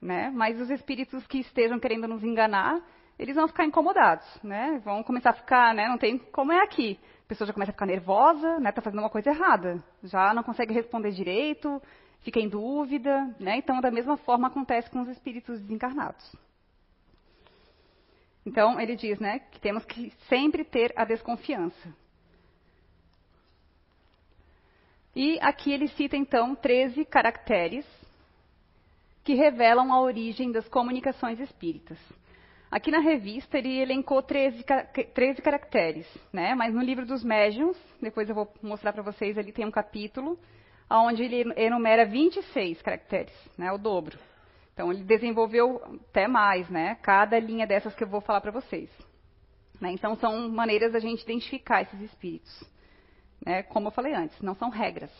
[0.00, 0.32] Né?
[0.34, 2.80] Mas os espíritos que estejam querendo nos enganar,
[3.18, 4.80] eles vão ficar incomodados, né?
[4.84, 5.86] Vão começar a ficar, né?
[5.86, 6.98] Não tem como é aqui.
[7.26, 8.70] A pessoa já começa a ficar nervosa, né?
[8.70, 9.82] Tá fazendo uma coisa errada.
[10.04, 11.82] Já não consegue responder direito,
[12.20, 13.56] fica em dúvida, né?
[13.56, 16.24] Então, da mesma forma acontece com os espíritos desencarnados.
[18.46, 21.92] Então, ele diz né, que temos que sempre ter a desconfiança.
[25.16, 27.84] E aqui ele cita, então, 13 caracteres
[29.24, 31.98] que revelam a origem das comunicações espíritas.
[32.70, 34.64] Aqui na revista ele elencou 13,
[35.14, 36.54] 13 caracteres, né?
[36.54, 40.38] mas no livro dos médiuns, depois eu vou mostrar para vocês, ali tem um capítulo
[40.90, 43.72] onde ele enumera 26 caracteres, né?
[43.72, 44.18] o dobro.
[44.76, 46.96] Então ele desenvolveu até mais, né?
[46.96, 48.90] Cada linha dessas que eu vou falar para vocês.
[49.80, 49.92] Né?
[49.92, 52.62] Então são maneiras da gente identificar esses espíritos.
[53.44, 53.62] Né?
[53.62, 55.10] Como eu falei antes, não são regras.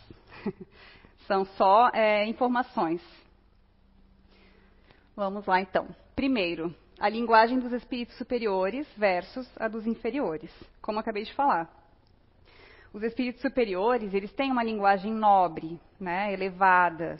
[1.26, 3.00] são só é, informações.
[5.14, 5.88] Vamos lá então.
[6.14, 11.70] Primeiro, a linguagem dos espíritos superiores versus a dos inferiores, como acabei de falar.
[12.92, 17.18] Os espíritos superiores, eles têm uma linguagem nobre, né, elevada,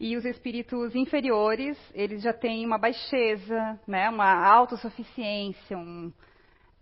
[0.00, 6.12] e os espíritos inferiores, eles já têm uma baixeza, né, uma autossuficiência, um,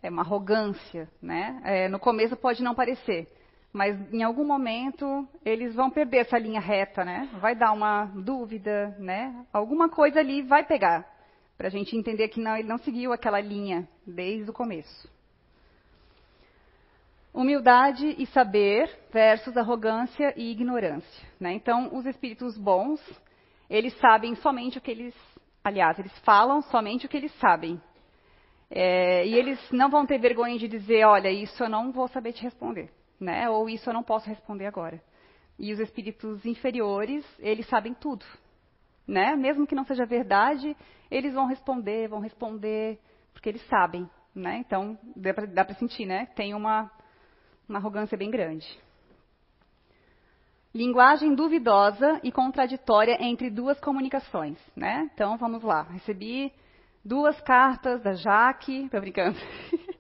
[0.03, 1.09] é, uma arrogância.
[1.23, 1.61] Né?
[1.65, 3.27] É, no começo pode não parecer,
[3.73, 7.31] mas em algum momento eles vão perder essa linha reta, né?
[7.41, 9.47] vai dar uma dúvida, né?
[9.51, 11.07] alguma coisa ali vai pegar,
[11.57, 15.09] para a gente entender que não, ele não seguiu aquela linha desde o começo.
[17.33, 21.29] Humildade e saber versus arrogância e ignorância.
[21.39, 21.53] Né?
[21.53, 23.01] Então, os espíritos bons,
[23.69, 25.15] eles sabem somente o que eles.
[25.63, 27.81] Aliás, eles falam somente o que eles sabem.
[28.71, 32.33] É, e eles não vão ter vergonha de dizer: olha, isso eu não vou saber
[32.33, 32.91] te responder.
[33.21, 33.49] Né?
[33.51, 35.03] Ou isso eu não posso responder agora.
[35.59, 38.25] E os espíritos inferiores, eles sabem tudo.
[39.07, 39.37] Né?
[39.37, 40.77] Mesmo que não seja verdade,
[41.11, 42.99] eles vão responder, vão responder,
[43.33, 44.09] porque eles sabem.
[44.35, 44.59] Né?
[44.59, 44.99] Então,
[45.53, 46.27] dá para sentir, né?
[46.35, 46.91] Tem uma
[47.69, 48.67] uma arrogância bem grande.
[50.75, 55.11] Linguagem duvidosa e contraditória entre duas comunicações, né?
[55.13, 55.83] Então, vamos lá.
[55.83, 56.53] Recebi
[57.05, 59.39] duas cartas da Jaque, tô brincando.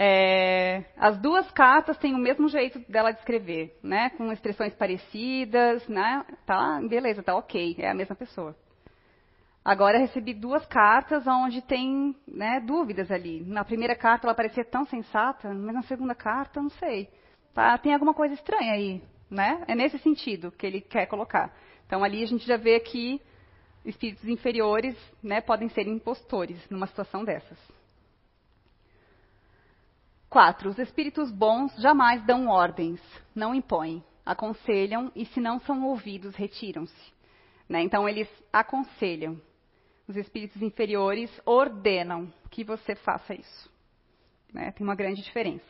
[0.00, 4.10] É, as duas cartas têm o mesmo jeito dela de escrever, né?
[4.10, 6.24] Com expressões parecidas, né?
[6.46, 8.54] Tá, beleza, tá ok, é a mesma pessoa.
[9.64, 13.42] Agora recebi duas cartas onde tem né, dúvidas ali.
[13.44, 17.08] Na primeira carta ela parecia tão sensata, mas na segunda carta não sei.
[17.52, 19.64] Tá, tem alguma coisa estranha aí, né?
[19.66, 21.52] É nesse sentido que ele quer colocar.
[21.88, 23.20] Então ali a gente já vê que
[23.84, 27.77] espíritos inferiores né, podem ser impostores numa situação dessas.
[30.28, 30.70] 4.
[30.70, 33.00] Os espíritos bons jamais dão ordens,
[33.34, 37.12] não impõem, aconselham e, se não são ouvidos, retiram-se.
[37.68, 37.82] Né?
[37.82, 39.40] Então, eles aconselham,
[40.06, 43.70] os espíritos inferiores ordenam que você faça isso.
[44.52, 44.70] Né?
[44.72, 45.64] Tem uma grande diferença.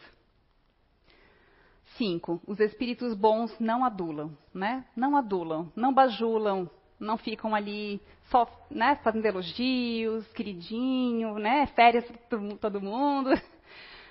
[1.96, 4.84] Cinco, os espíritos bons não adulam, né?
[4.94, 12.38] Não adulam, não bajulam, não ficam ali só né, fazendo elogios, queridinho, né, férias para
[12.60, 13.30] todo mundo.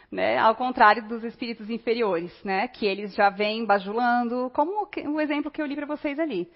[0.10, 5.52] Né, ao contrário dos espíritos inferiores, né, que eles já vêm bajulando, como o exemplo
[5.52, 6.50] que eu li para vocês ali.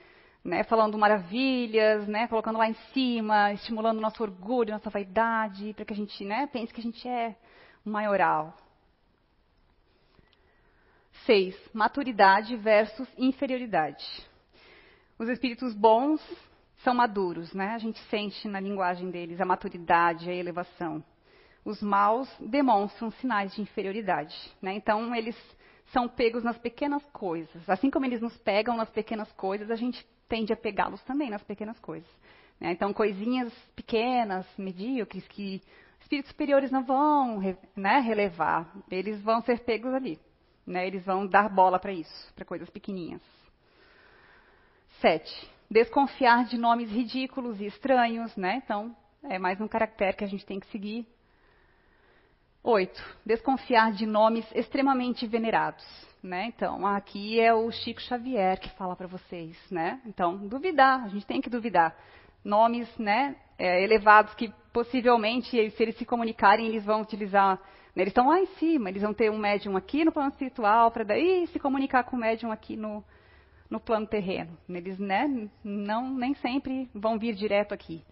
[0.44, 5.94] Né, falando maravilhas, né, colocando lá em cima, estimulando nosso orgulho, nossa vaidade, para que
[5.94, 7.36] a gente né, pense que a gente é
[7.84, 8.56] maioral.
[11.26, 11.56] 6.
[11.74, 14.06] Maturidade versus inferioridade.
[15.20, 16.22] Os espíritos bons
[16.84, 17.76] são maduros, né?
[17.76, 21.04] A gente sente na linguagem deles a maturidade, a elevação.
[21.64, 24.74] Os maus demonstram sinais de inferioridade, né?
[24.74, 25.36] Então eles
[25.92, 27.70] são pegos nas pequenas coisas.
[27.70, 31.44] Assim como eles nos pegam nas pequenas coisas, a gente tende a pegá-los também nas
[31.44, 32.10] pequenas coisas.
[32.60, 32.72] Né?
[32.72, 35.62] Então coisinhas pequenas, medíocres, que
[36.00, 37.40] espíritos superiores não vão
[37.76, 40.20] né, relevar, eles vão ser pegos ali.
[40.66, 40.88] Né?
[40.88, 43.22] Eles vão dar bola para isso, para coisas pequenininhas.
[45.00, 45.50] 7.
[45.70, 48.62] Desconfiar de nomes ridículos e estranhos, né?
[48.64, 51.08] Então, é mais um caractere que a gente tem que seguir.
[52.64, 53.18] 8.
[53.26, 55.86] Desconfiar de nomes extremamente venerados,
[56.22, 56.46] né?
[56.46, 60.00] Então, aqui é o Chico Xavier que fala para vocês, né?
[60.06, 61.96] Então, duvidar, a gente tem que duvidar.
[62.44, 67.60] Nomes, né, é, elevados que possivelmente, se eles se comunicarem, eles vão utilizar
[67.96, 70.92] né, eles estão lá em cima, eles vão ter um médium aqui no plano espiritual
[70.92, 73.04] para daí se comunicar com o médium aqui no,
[73.70, 74.58] no plano terreno.
[74.70, 78.04] Eles né, não, nem sempre vão vir direto aqui.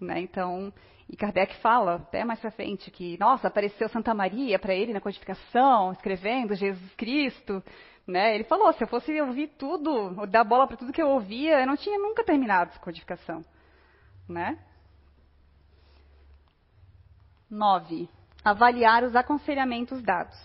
[0.00, 0.20] Né?
[0.20, 0.72] Então,
[1.08, 5.00] e Kardec fala até mais para frente que, nossa, apareceu Santa Maria para ele na
[5.00, 7.62] codificação, escrevendo Jesus Cristo.
[8.06, 8.34] Né?
[8.34, 11.66] Ele falou, se eu fosse ouvir tudo, dar bola para tudo que eu ouvia, eu
[11.66, 13.44] não tinha nunca terminado essa codificação.
[14.28, 14.58] Né?
[17.50, 18.08] 9
[18.44, 20.38] avaliar os aconselhamentos dados.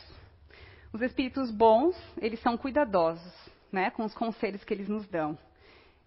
[0.94, 3.34] Os espíritos bons, eles são cuidadosos,
[3.72, 5.38] né, com os conselhos que eles nos dão.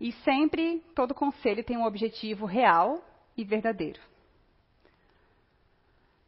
[0.00, 3.04] E sempre todo conselho tem um objetivo real
[3.36, 4.00] e verdadeiro.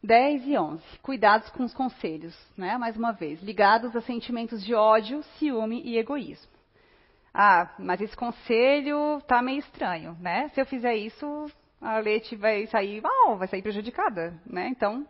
[0.04, 0.82] 10 e 11.
[1.00, 2.76] Cuidados com os conselhos, né?
[2.76, 6.52] mais uma vez, ligados a sentimentos de ódio, ciúme e egoísmo.
[7.32, 10.48] Ah, mas esse conselho está meio estranho, né?
[10.50, 14.68] Se eu fizer isso, a Leite vai sair, oh, vai sair prejudicada, né?
[14.68, 15.04] Então,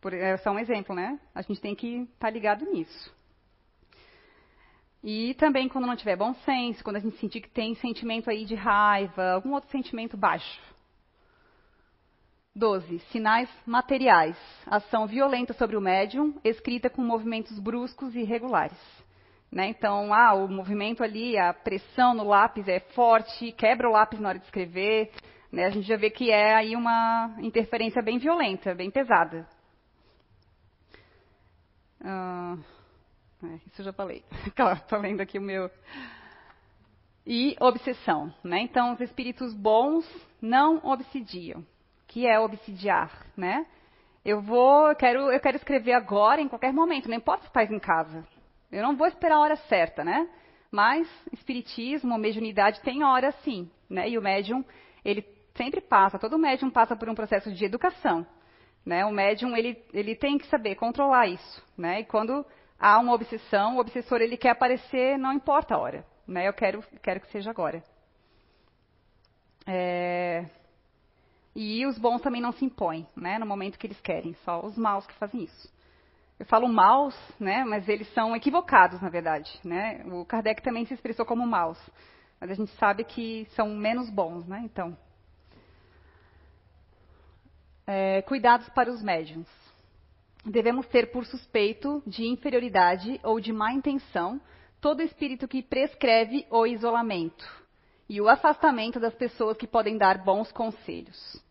[0.00, 1.18] por, é só um exemplo, né?
[1.34, 3.16] A gente tem que estar tá ligado nisso.
[5.02, 8.44] E também quando não tiver bom senso, quando a gente sentir que tem sentimento aí
[8.44, 10.60] de raiva, algum outro sentimento baixo.
[12.54, 12.98] 12.
[13.10, 14.36] Sinais materiais.
[14.66, 18.78] Ação violenta sobre o médium, escrita com movimentos bruscos e irregulares.
[19.50, 19.68] Né?
[19.68, 24.30] Então, ah, o movimento ali, a pressão no lápis é forte, quebra o lápis na
[24.30, 25.10] hora de escrever.
[25.50, 25.64] Né?
[25.66, 29.48] A gente já vê que é aí uma interferência bem violenta, bem pesada.
[32.04, 32.56] Ah,
[33.42, 34.24] é, isso eu já falei.
[34.54, 35.70] Claro, estou lendo aqui o meu.
[37.26, 38.32] E obsessão.
[38.44, 38.60] Né?
[38.60, 40.06] Então, os espíritos bons
[40.40, 41.64] não obsidiam.
[42.18, 43.12] Que é obsidiar?
[43.36, 43.64] Né?
[44.24, 47.78] Eu vou, eu quero, eu quero escrever agora, em qualquer momento, não importa se em
[47.78, 48.26] casa.
[48.72, 50.28] Eu não vou esperar a hora certa, né?
[50.68, 54.10] Mas espiritismo, mediunidade tem hora sim, né?
[54.10, 54.64] E o médium,
[55.04, 58.26] ele sempre passa, todo médium passa por um processo de educação.
[58.84, 59.04] Né?
[59.04, 61.64] O médium ele, ele tem que saber controlar isso.
[61.76, 62.00] Né?
[62.00, 62.44] E quando
[62.80, 66.04] há uma obsessão, o obsessor ele quer aparecer, não importa a hora.
[66.26, 66.48] Né?
[66.48, 67.82] Eu quero, quero que seja agora.
[69.66, 70.46] É...
[71.60, 74.78] E os bons também não se impõem, né, no momento que eles querem, só os
[74.78, 75.68] maus que fazem isso.
[76.38, 79.50] Eu falo maus, né, mas eles são equivocados, na verdade.
[79.64, 80.04] Né?
[80.06, 81.76] O Kardec também se expressou como maus,
[82.40, 84.96] mas a gente sabe que são menos bons, né, então.
[87.84, 89.48] É, cuidados para os médiums.
[90.44, 94.40] Devemos ter por suspeito de inferioridade ou de má intenção
[94.80, 97.44] todo espírito que prescreve o isolamento
[98.08, 101.47] e o afastamento das pessoas que podem dar bons conselhos.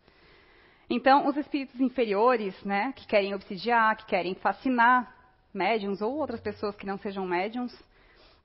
[0.90, 5.14] Então, os espíritos inferiores, né, que querem obsidiar, que querem fascinar
[5.52, 7.72] médiums ou outras pessoas que não sejam médiums,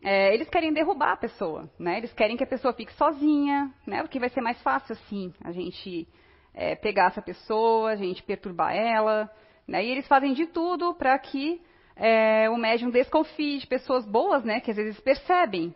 [0.04, 1.98] é, eles querem derrubar a pessoa, né?
[1.98, 4.02] Eles querem que a pessoa fique sozinha, né?
[4.02, 6.06] Porque vai ser mais fácil assim a gente
[6.54, 9.32] é, pegar essa pessoa, a gente perturbar ela.
[9.66, 9.86] Né?
[9.86, 11.62] E eles fazem de tudo para que
[11.96, 15.74] é, o médium desconfie de pessoas boas, né, que às vezes percebem.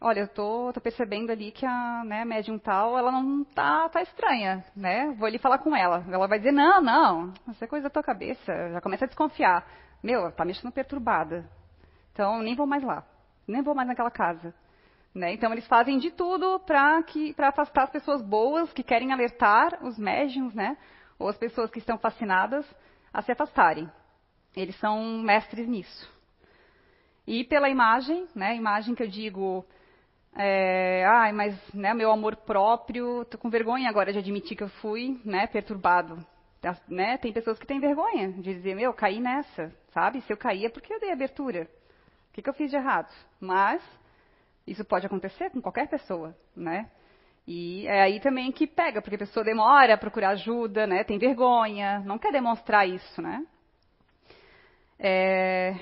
[0.00, 4.02] Olha, eu tô, tô percebendo ali que a né, médium tal, ela não tá, tá
[4.02, 5.14] estranha, né?
[5.18, 6.04] Vou ali falar com ela.
[6.10, 8.70] Ela vai dizer, não, não, isso é coisa da tua cabeça.
[8.72, 9.66] Já começa a desconfiar.
[10.02, 11.48] Meu, tá mexendo perturbada.
[12.12, 13.04] Então, nem vou mais lá.
[13.48, 14.54] Nem vou mais naquela casa.
[15.14, 15.32] Né?
[15.32, 17.02] Então, eles fazem de tudo para
[17.48, 20.76] afastar as pessoas boas que querem alertar os médiums, né?
[21.18, 22.66] ou as pessoas que estão fascinadas,
[23.12, 23.90] a se afastarem.
[24.54, 26.14] Eles são mestres nisso.
[27.26, 29.64] E pela imagem, né, imagem que eu digo
[30.38, 34.68] é, ai, mas né, meu amor próprio, tô com vergonha agora de admitir que eu
[34.68, 36.18] fui né, perturbado.
[36.60, 37.16] Tá, né?
[37.18, 40.20] Tem pessoas que têm vergonha de dizer, meu, caí nessa, sabe?
[40.22, 41.68] Se eu caí é porque eu dei abertura.
[42.30, 43.10] O que, que eu fiz de errado?
[43.40, 43.82] Mas
[44.66, 46.90] isso pode acontecer com qualquer pessoa, né?
[47.46, 51.04] E é aí também que pega, porque a pessoa demora a procurar ajuda, né?
[51.04, 53.46] Tem vergonha, não quer demonstrar isso, né?
[54.98, 55.76] É...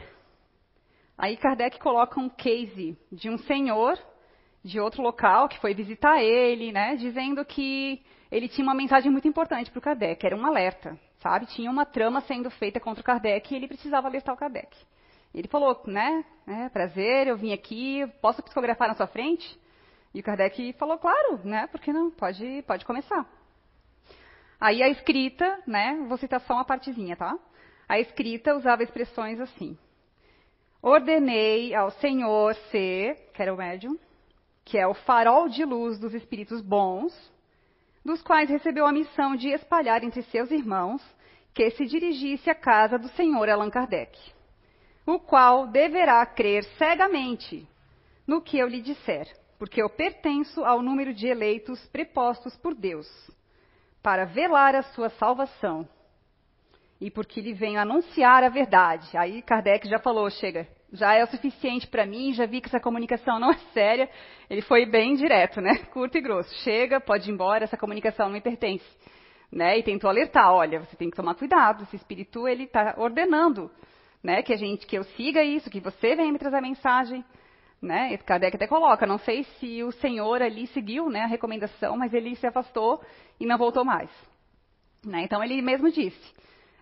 [1.16, 3.98] Aí Kardec coloca um case de um senhor
[4.64, 8.02] de outro local que foi visitar ele, né, dizendo que
[8.32, 11.46] ele tinha uma mensagem muito importante para o Kardec, era um alerta, sabe?
[11.46, 14.74] Tinha uma trama sendo feita contra o Kardec e ele precisava alertar o Kardec.
[15.34, 19.60] Ele falou, né, é, prazer, eu vim aqui, posso psicografar na sua frente?
[20.14, 22.10] E o Kardec falou, claro, né, por que não?
[22.10, 23.28] Pode, pode começar.
[24.58, 27.38] Aí a escrita, né, vou citar só uma partezinha, tá?
[27.86, 29.76] A escrita usava expressões assim.
[30.80, 33.98] Ordenei ao Senhor C, que era o médium,
[34.64, 37.14] que é o farol de luz dos espíritos bons,
[38.04, 41.02] dos quais recebeu a missão de espalhar entre seus irmãos
[41.54, 44.18] que se dirigisse à casa do senhor Allan Kardec,
[45.06, 47.66] o qual deverá crer cegamente
[48.26, 53.08] no que eu lhe disser, porque eu pertenço ao número de eleitos prepostos por Deus,
[54.02, 55.88] para velar a sua salvação,
[57.00, 59.08] e porque lhe venho anunciar a verdade.
[59.16, 62.80] Aí Kardec já falou, chega, já é o suficiente para mim, já vi que essa
[62.80, 64.08] comunicação não é séria.
[64.48, 65.76] Ele foi bem direto, né?
[65.92, 66.54] Curto e grosso.
[66.62, 68.86] Chega, pode ir embora, essa comunicação não me pertence.
[69.50, 69.78] Né?
[69.78, 73.70] E tentou alertar, olha, você tem que tomar cuidado, esse espírito ele está ordenando,
[74.20, 77.24] né, que a gente, que eu siga isso, que você venha me trazer a mensagem,
[77.80, 78.12] né?
[78.12, 82.12] Esse Kardec até coloca, não sei se o senhor ali seguiu, né, a recomendação, mas
[82.12, 83.00] ele se afastou
[83.38, 84.10] e não voltou mais.
[85.04, 85.22] Né?
[85.22, 86.34] Então ele mesmo disse,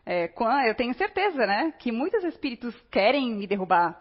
[0.04, 0.30] é,
[0.68, 4.00] eu tenho certeza, né, que muitos espíritos querem me derrubar.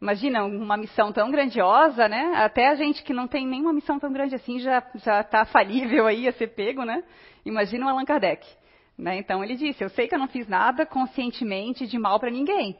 [0.00, 2.32] Imagina uma missão tão grandiosa, né?
[2.34, 4.82] Até a gente que não tem nenhuma missão tão grande assim já
[5.20, 7.04] está falível aí a ser pego, né?
[7.44, 8.44] Imagina o Allan Kardec,
[8.98, 9.16] né?
[9.16, 12.76] Então ele disse: eu sei que eu não fiz nada conscientemente de mal para ninguém,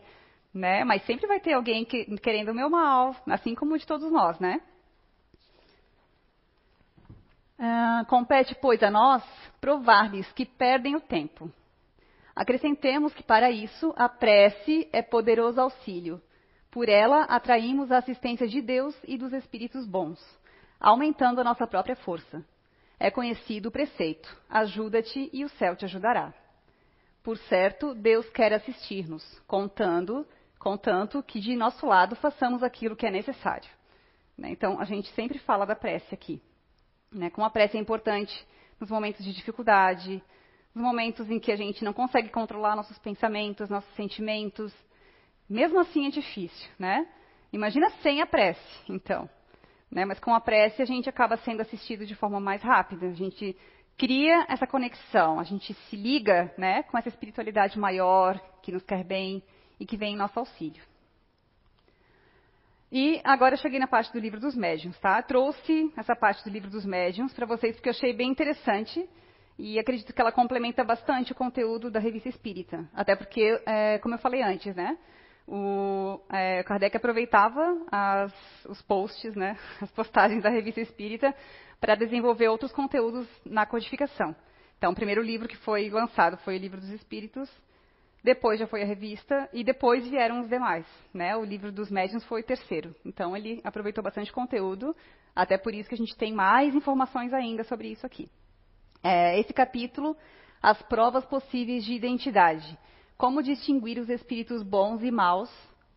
[0.53, 0.83] né?
[0.83, 4.41] Mas sempre vai ter alguém que, querendo o meu mal, assim como de todos nós,
[4.41, 4.61] né?
[7.57, 9.23] Ah, compete, pois, a nós
[9.61, 11.49] provar-lhes que perdem o tempo
[12.35, 16.21] Acrescentemos que, para isso, a prece é poderoso auxílio.
[16.71, 20.19] Por ela, atraímos a assistência de Deus e dos espíritos bons,
[20.81, 22.43] aumentando a nossa própria força.
[22.99, 26.33] É conhecido o preceito: ajuda-te e o céu te ajudará.
[27.23, 30.27] Por certo, Deus quer assistir-nos, contando,
[30.59, 33.69] contanto que de nosso lado façamos aquilo que é necessário.
[34.37, 34.51] Né?
[34.51, 36.43] Então, a gente sempre fala da prece aqui.
[37.13, 37.31] Né?
[37.31, 38.35] Como a prece é importante
[38.81, 40.23] nos momentos de dificuldade,
[40.75, 44.73] nos momentos em que a gente não consegue controlar nossos pensamentos, nossos sentimentos.
[45.49, 47.07] Mesmo assim é difícil, né?
[47.53, 49.29] Imagina sem a prece, então.
[49.91, 50.05] Né?
[50.07, 53.07] Mas com a prece a gente acaba sendo assistido de forma mais rápida.
[53.07, 53.57] A gente
[53.99, 59.05] cria essa conexão, a gente se liga né, com essa espiritualidade maior que nos quer
[59.05, 59.43] bem
[59.79, 60.83] e que vem em nosso auxílio.
[62.91, 65.23] E agora eu cheguei na parte do livro dos médiuns, tá?
[65.23, 69.09] Trouxe essa parte do livro dos médiuns para vocês porque eu achei bem interessante
[69.59, 72.89] e acredito que ela complementa bastante o conteúdo da revista Espírita.
[72.95, 74.99] Até porque, é, como eu falei antes, né?
[75.47, 78.33] O é, Kardec aproveitava as,
[78.67, 81.35] os posts, né, as postagens da revista Espírita
[81.81, 84.35] para desenvolver outros conteúdos na codificação.
[84.79, 87.51] Então, o primeiro livro que foi lançado foi o Livro dos Espíritos,
[88.23, 90.87] depois já foi a revista e depois vieram os demais.
[91.13, 91.37] Né?
[91.37, 92.95] O livro dos médiuns foi o terceiro.
[93.05, 94.95] Então, ele aproveitou bastante conteúdo,
[95.35, 98.29] até por isso que a gente tem mais informações ainda sobre isso aqui
[99.03, 100.17] é, esse capítulo,
[100.63, 102.79] as provas possíveis de identidade.
[103.17, 105.51] Como distinguir os espíritos bons e maus,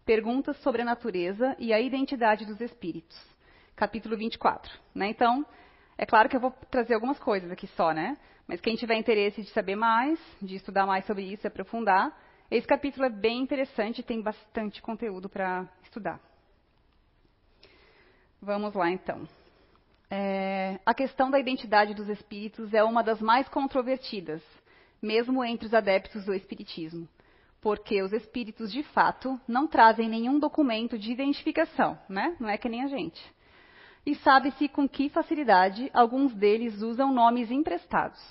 [0.05, 3.17] perguntas sobre a natureza e a identidade dos espíritos.
[3.75, 4.71] Capítulo 24.
[4.93, 5.09] Né?
[5.09, 5.45] Então,
[5.97, 8.17] é claro que eu vou trazer algumas coisas aqui só, né?
[8.47, 12.15] Mas quem tiver interesse de saber mais, de estudar mais sobre isso, aprofundar,
[12.49, 16.19] esse capítulo é bem interessante e tem bastante conteúdo para estudar.
[18.39, 19.27] Vamos lá, então.
[20.17, 24.41] É, a questão da identidade dos espíritos é uma das mais controvertidas,
[25.01, 27.05] mesmo entre os adeptos do espiritismo,
[27.59, 32.33] porque os espíritos, de fato, não trazem nenhum documento de identificação, né?
[32.39, 33.21] não é que nem a gente.
[34.05, 38.21] E sabe-se com que facilidade alguns deles usam nomes emprestados.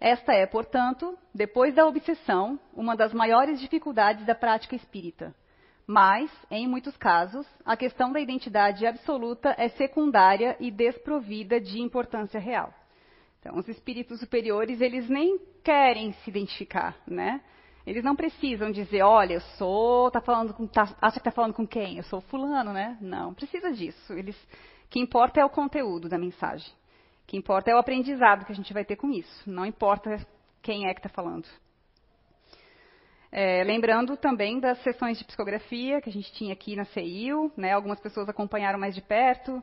[0.00, 5.32] Esta é, portanto, depois da obsessão, uma das maiores dificuldades da prática espírita
[5.86, 12.40] mas, em muitos casos, a questão da identidade absoluta é secundária e desprovida de importância
[12.40, 12.74] real.
[13.38, 17.40] Então, os espíritos superiores, eles nem querem se identificar, né?
[17.86, 21.54] Eles não precisam dizer, olha, eu sou, tá falando com, tá, acha que está falando
[21.54, 21.98] com quem?
[21.98, 22.98] Eu sou fulano, né?
[23.00, 24.12] Não, precisa disso.
[24.12, 24.36] Eles,
[24.86, 26.68] o que importa é o conteúdo da mensagem.
[27.22, 29.48] O que importa é o aprendizado que a gente vai ter com isso.
[29.48, 30.18] Não importa
[30.60, 31.46] quem é que está falando.
[33.30, 37.72] É, lembrando também das sessões de psicografia que a gente tinha aqui na CIU, né,
[37.72, 39.62] algumas pessoas acompanharam mais de perto.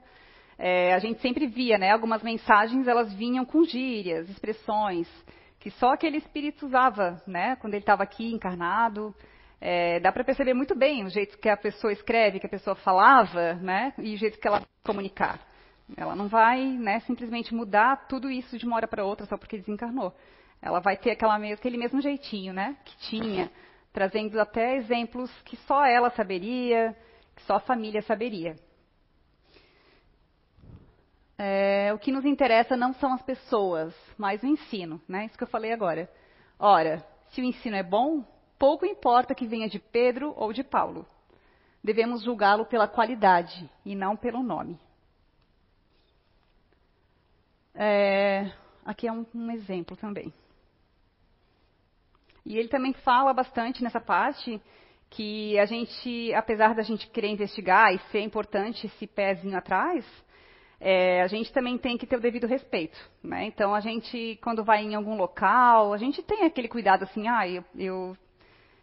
[0.58, 5.08] É, a gente sempre via, né, algumas mensagens elas vinham com gírias, expressões
[5.64, 9.16] que só aquele espírito usava, né, quando ele estava aqui encarnado.
[9.62, 12.76] É, dá para perceber muito bem o jeito que a pessoa escreve, que a pessoa
[12.76, 15.40] falava, né, e o jeito que ela comunicar.
[15.96, 19.58] Ela não vai, né, simplesmente mudar tudo isso de uma hora para outra só porque
[19.58, 20.14] desencarnou.
[20.64, 23.52] Ela vai ter aquela, aquele mesmo jeitinho, né, que tinha,
[23.92, 26.96] trazendo até exemplos que só ela saberia,
[27.36, 28.56] que só a família saberia.
[31.38, 35.26] É, o que nos interessa não são as pessoas, mas o ensino, né?
[35.26, 36.10] Isso que eu falei agora.
[36.58, 38.24] Ora, se o ensino é bom,
[38.58, 41.06] pouco importa que venha de Pedro ou de Paulo.
[41.84, 44.80] Devemos julgá-lo pela qualidade e não pelo nome.
[47.76, 48.50] É,
[48.86, 50.32] aqui é um, um exemplo também.
[52.46, 54.62] E ele também fala bastante nessa parte
[55.10, 60.06] que a gente, apesar da gente querer investigar e ser importante esse pezinho atrás,
[60.80, 62.98] é, a gente também tem que ter o devido respeito.
[63.24, 63.46] Né?
[63.46, 67.48] Então, a gente, quando vai em algum local, a gente tem aquele cuidado assim, ah,
[67.48, 68.18] eu, eu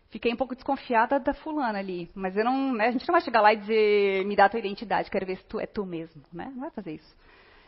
[0.08, 3.20] fiquei um pouco desconfiada da fulana ali, mas eu não, né, a gente não vai
[3.20, 5.84] chegar lá e dizer, me dá a tua identidade, quero ver se tu é tu
[5.84, 6.50] mesmo, né?
[6.54, 7.16] Não vai fazer isso.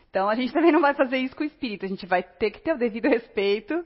[0.08, 2.50] Então, a gente também não vai fazer isso com o espírito, a gente vai ter
[2.52, 3.84] que ter o devido respeito,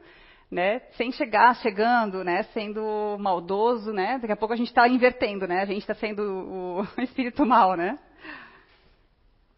[0.51, 0.81] né?
[0.97, 2.45] Sem chegar, chegando, né?
[2.55, 4.19] Sendo maldoso, né?
[4.19, 5.63] Daqui a pouco a gente está invertendo, né?
[5.63, 7.99] A gente está sendo o espírito mal, né?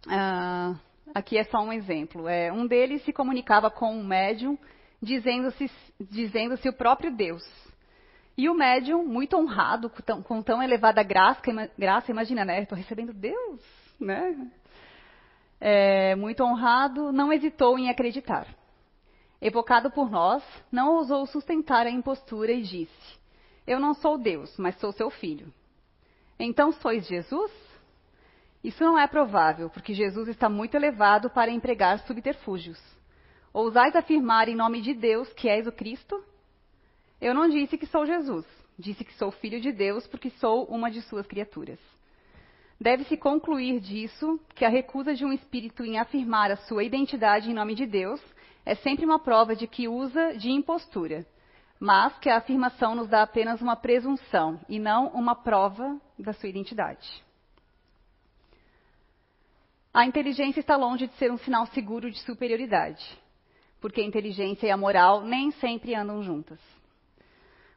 [0.06, 0.74] Ah,
[1.14, 2.28] aqui é só um exemplo.
[2.28, 4.58] É, um deles se comunicava com um médium,
[5.02, 5.70] dizendo-se
[6.00, 7.44] dizendo o próprio Deus.
[8.36, 11.42] E o médium, muito honrado, com tão, com tão elevada graça,
[11.76, 12.62] graça imagina, né?
[12.62, 13.60] Estou recebendo Deus,
[14.00, 14.48] né?
[15.60, 18.46] É, muito honrado, não hesitou em acreditar.
[19.40, 23.18] Evocado por nós, não ousou sustentar a impostura e disse:
[23.66, 25.52] Eu não sou Deus, mas sou seu filho.
[26.38, 27.52] Então sois Jesus?
[28.62, 32.80] Isso não é provável, porque Jesus está muito elevado para empregar subterfúgios.
[33.52, 36.22] Ousais afirmar em nome de Deus que és o Cristo?
[37.20, 38.46] Eu não disse que sou Jesus,
[38.78, 41.78] disse que sou filho de Deus porque sou uma de suas criaturas.
[42.80, 47.54] Deve-se concluir disso que a recusa de um espírito em afirmar a sua identidade em
[47.54, 48.20] nome de Deus
[48.68, 51.24] é sempre uma prova de que usa de impostura,
[51.80, 56.50] mas que a afirmação nos dá apenas uma presunção e não uma prova da sua
[56.50, 57.24] identidade.
[59.94, 63.02] A inteligência está longe de ser um sinal seguro de superioridade,
[63.80, 66.60] porque a inteligência e a moral nem sempre andam juntas.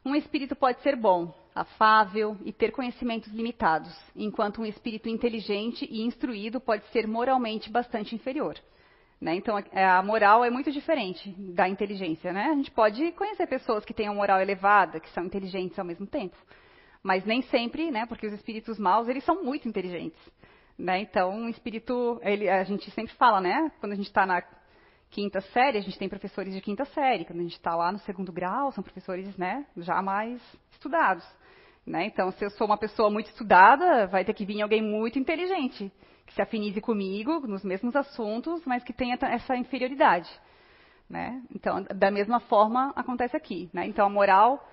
[0.04, 6.02] Um espírito pode ser bom, afável e ter conhecimentos limitados, enquanto um espírito inteligente e
[6.02, 8.60] instruído pode ser moralmente bastante inferior.
[9.22, 9.36] Né?
[9.36, 12.32] Então, a moral é muito diferente da inteligência.
[12.32, 12.46] Né?
[12.46, 16.08] A gente pode conhecer pessoas que têm uma moral elevada, que são inteligentes ao mesmo
[16.08, 16.36] tempo,
[17.04, 18.04] mas nem sempre, né?
[18.04, 20.18] porque os espíritos maus eles são muito inteligentes.
[20.76, 21.02] Né?
[21.02, 23.70] Então, um espírito, ele, a gente sempre fala, né?
[23.78, 24.42] Quando a gente está na
[25.08, 27.24] quinta série, a gente tem professores de quinta série.
[27.24, 29.66] Quando a gente está lá no segundo grau, são professores, né?
[29.76, 30.42] Já mais
[30.72, 31.24] estudados.
[31.86, 32.06] Né?
[32.06, 35.92] Então, se eu sou uma pessoa muito estudada, vai ter que vir alguém muito inteligente,
[36.26, 40.30] que se afinize comigo nos mesmos assuntos, mas que tenha essa inferioridade.
[41.10, 41.42] Né?
[41.54, 43.68] Então, da mesma forma, acontece aqui.
[43.72, 43.86] Né?
[43.86, 44.64] Então, a moral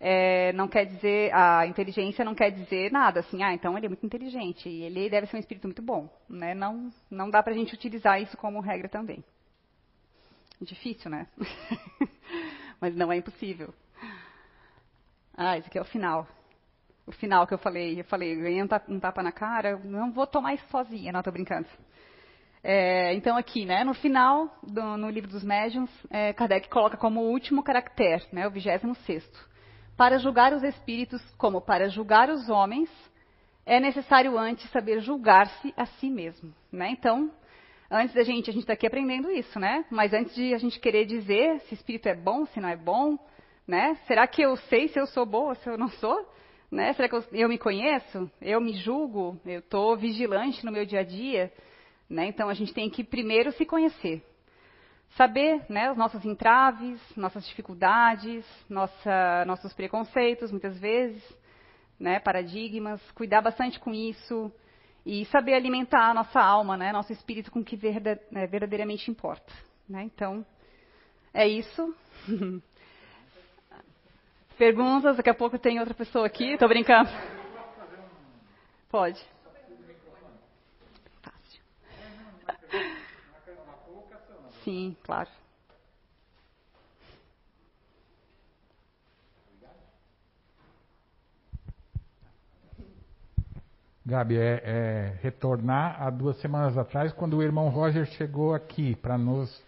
[0.00, 3.88] é, não quer dizer, a inteligência não quer dizer nada, assim, ah, então ele é
[3.88, 6.08] muito inteligente, e ele deve ser um espírito muito bom.
[6.28, 6.54] Né?
[6.54, 9.24] Não, não dá para a gente utilizar isso como regra também.
[10.60, 11.26] Difícil, né?
[12.80, 13.72] Mas não é impossível.
[15.36, 16.26] Ah, esse aqui é o final.
[17.08, 20.52] O final que eu falei, eu falei, ganhei um tapa na cara, não vou tomar
[20.52, 21.66] isso sozinha, não, estou brincando.
[22.62, 27.22] É, então aqui, né, no final, do, no livro dos médiuns, é, Kardec coloca como
[27.22, 29.48] último caractere, né, o vigésimo sexto.
[29.96, 32.90] Para julgar os espíritos como para julgar os homens,
[33.64, 36.54] é necessário antes saber julgar-se a si mesmo.
[36.70, 36.90] Né?
[36.90, 37.30] Então,
[37.90, 39.86] antes da gente, a gente está aqui aprendendo isso, né?
[39.90, 43.18] Mas antes de a gente querer dizer se espírito é bom, se não é bom,
[43.66, 43.94] né?
[44.06, 46.26] Será que eu sei se eu sou boa, se eu não sou?
[46.70, 46.92] Né?
[46.92, 48.30] Será que eu, eu me conheço?
[48.40, 49.40] Eu me julgo?
[49.44, 51.52] Eu estou vigilante no meu dia a dia?
[52.08, 52.26] Né?
[52.26, 54.22] Então a gente tem que primeiro se conhecer
[55.16, 61.22] saber né, os nossos entraves, nossas dificuldades, nossa, nossos preconceitos, muitas vezes,
[61.98, 64.52] né, paradigmas, cuidar bastante com isso
[65.04, 67.76] e saber alimentar a nossa alma, né, nosso espírito com o que
[68.30, 69.52] né, verdadeiramente importa.
[69.88, 70.04] Né?
[70.04, 70.44] Então,
[71.32, 71.94] é isso.
[74.58, 77.08] Perguntas, daqui a pouco tem outra pessoa aqui, tô brincando.
[78.90, 79.24] Pode.
[81.22, 81.62] Fácil.
[84.64, 85.28] Sim, claro.
[94.04, 99.16] Gabi, é, é, retornar a duas semanas atrás, quando o irmão Roger chegou aqui para
[99.16, 99.67] nos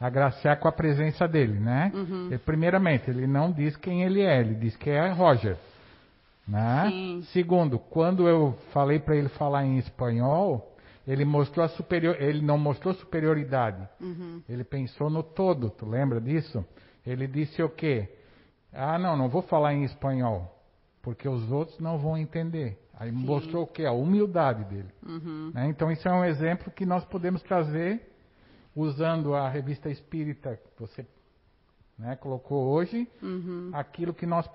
[0.00, 1.90] agraciar com a presença dele, né?
[1.94, 2.26] Uhum.
[2.26, 5.56] Ele, primeiramente, ele não diz quem ele é, ele diz que é Roger.
[6.46, 6.88] Né?
[6.88, 7.22] Sim.
[7.32, 10.74] Segundo, quando eu falei para ele falar em espanhol,
[11.06, 13.86] ele mostrou a superior, ele não mostrou superioridade.
[14.00, 14.42] Uhum.
[14.48, 16.64] Ele pensou no todo, tu lembra disso?
[17.06, 18.08] Ele disse o quê?
[18.72, 20.54] Ah, não, não vou falar em espanhol,
[21.02, 22.78] porque os outros não vão entender.
[22.98, 23.84] Aí mostrou o quê?
[23.84, 24.88] A humildade dele.
[25.06, 25.50] Uhum.
[25.54, 25.68] Né?
[25.68, 28.02] Então isso é um exemplo que nós podemos trazer
[28.74, 31.06] usando a revista espírita que você
[31.98, 33.70] né, colocou hoje, Uhum.
[33.72, 34.48] aquilo que nós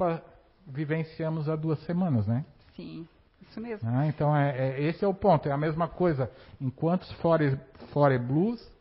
[0.66, 2.46] vivenciamos há duas semanas, né?
[2.76, 3.06] Sim,
[3.42, 3.88] isso mesmo.
[3.92, 5.50] Ah, então é, é- esse é o ponto.
[5.50, 6.32] É a mesma coisa.
[6.62, 7.60] Enquanto os Fore,
[7.92, 8.72] Fore Blues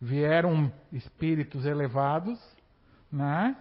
[0.00, 2.38] vieram espíritos elevados,
[3.10, 3.56] né?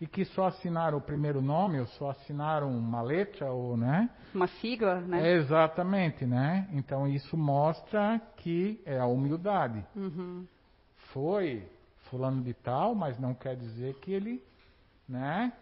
[0.00, 4.10] E que só assinaram o primeiro nome, ou só assinaram uma letra, ou, né?
[4.34, 5.34] Uma sigla, né?
[5.34, 6.68] Exatamente, né?
[6.72, 9.84] Então isso mostra que é a humildade.
[9.94, 10.46] Uhum.
[11.12, 11.64] Foi
[12.10, 14.42] fulano de tal, mas não quer dizer que ele,
[15.08, 15.52] né?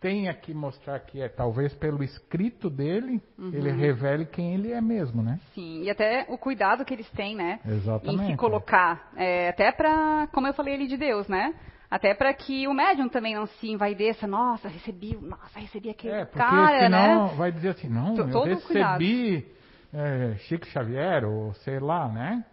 [0.00, 5.22] Tenha que mostrar que é, talvez pelo escrito dele, ele revele quem ele é mesmo,
[5.22, 5.40] né?
[5.54, 7.60] Sim, e até o cuidado que eles têm, né?
[7.66, 8.24] Exatamente.
[8.24, 11.54] Em se colocar, é, até para, como eu falei ali de Deus, né?
[11.90, 16.24] Até para que o médium também não se envaideça, nossa, recebi, nossa, recebi aquele É,
[16.24, 17.34] porque cara, senão né?
[17.36, 19.46] vai dizer assim, não, eu recebi
[19.92, 22.44] é, Chico Xavier, ou sei lá, né?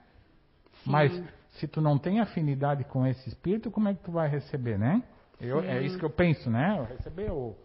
[0.84, 0.92] Sim.
[0.92, 1.24] Mas
[1.54, 5.02] se tu não tem afinidade com esse espírito, como é que tu vai receber, né?
[5.40, 6.76] Eu, é isso que eu penso, né?
[6.78, 7.58] Eu receber, ou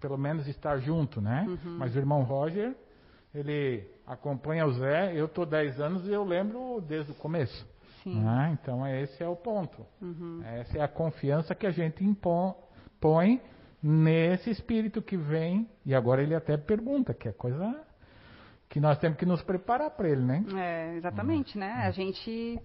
[0.00, 1.44] pelo menos estar junto, né?
[1.48, 1.78] Uhum.
[1.78, 2.74] Mas o irmão Roger,
[3.34, 7.66] ele acompanha o Zé, eu tô 10 anos e eu lembro desde o começo.
[8.10, 8.58] Né?
[8.60, 9.86] Então esse é o ponto.
[10.00, 10.42] Uhum.
[10.44, 12.54] Essa é a confiança que a gente impõe,
[13.00, 13.40] põe
[13.82, 15.68] nesse espírito que vem.
[15.84, 17.84] E agora ele até pergunta, que é coisa
[18.68, 20.44] que nós temos que nos preparar para ele, né?
[20.56, 21.70] É, exatamente, né?
[21.84, 22.60] A gente,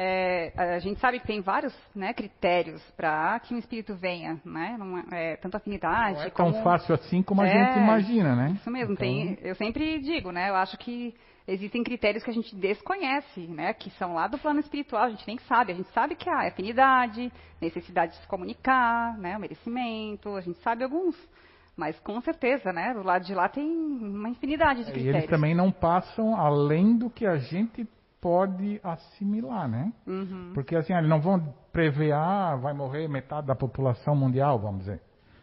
[0.00, 4.76] é, a gente sabe que tem vários né, critérios para que um espírito venha, né?
[4.78, 6.62] Não é, é, tanto afinidade Não é tão como...
[6.62, 8.52] fácil assim como a É, gente imagina, né?
[8.54, 10.50] Isso mesmo, Então, tem, eu sempre digo, né?
[10.50, 11.16] Eu acho que
[11.48, 13.72] existem critérios que a gente desconhece, né?
[13.74, 15.72] Que são lá do plano espiritual, a gente nem sabe.
[15.72, 19.36] A gente sabe que há afinidade, necessidade de se comunicar, né?
[19.36, 21.16] O merecimento, a gente sabe alguns.
[21.76, 22.94] Mas com certeza, né?
[22.94, 25.16] Do lado de lá tem uma infinidade de E critérios.
[25.24, 27.84] eles também não passam além do que a gente
[28.20, 29.92] pode assimilar, né?
[30.06, 30.52] Uhum.
[30.54, 35.00] Porque assim, eles não vão prever, ah, vai morrer metade da população mundial, vamos dizer.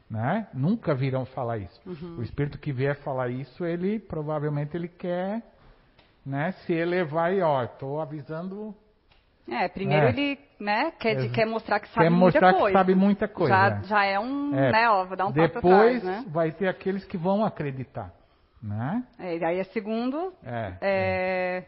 [0.09, 0.47] Né?
[0.53, 1.81] Nunca virão falar isso.
[1.85, 2.17] Uhum.
[2.19, 5.41] O espírito que vier falar isso, ele provavelmente ele quer
[6.25, 8.75] né, se elevar e ó, estou avisando,
[9.49, 10.09] É, primeiro É.
[10.09, 12.67] ele, né, quer, quer mostrar que sabe quer muita mostrar coisa.
[12.67, 13.53] que sabe muita coisa.
[13.55, 13.83] Já, é.
[13.83, 14.71] já é um, É.
[14.71, 16.25] né, ó, vou dar um passo Depois atrás, né?
[16.29, 18.11] vai ter aqueles que vão acreditar,
[18.61, 19.03] né?
[19.19, 21.63] É, e aí é segundo, É,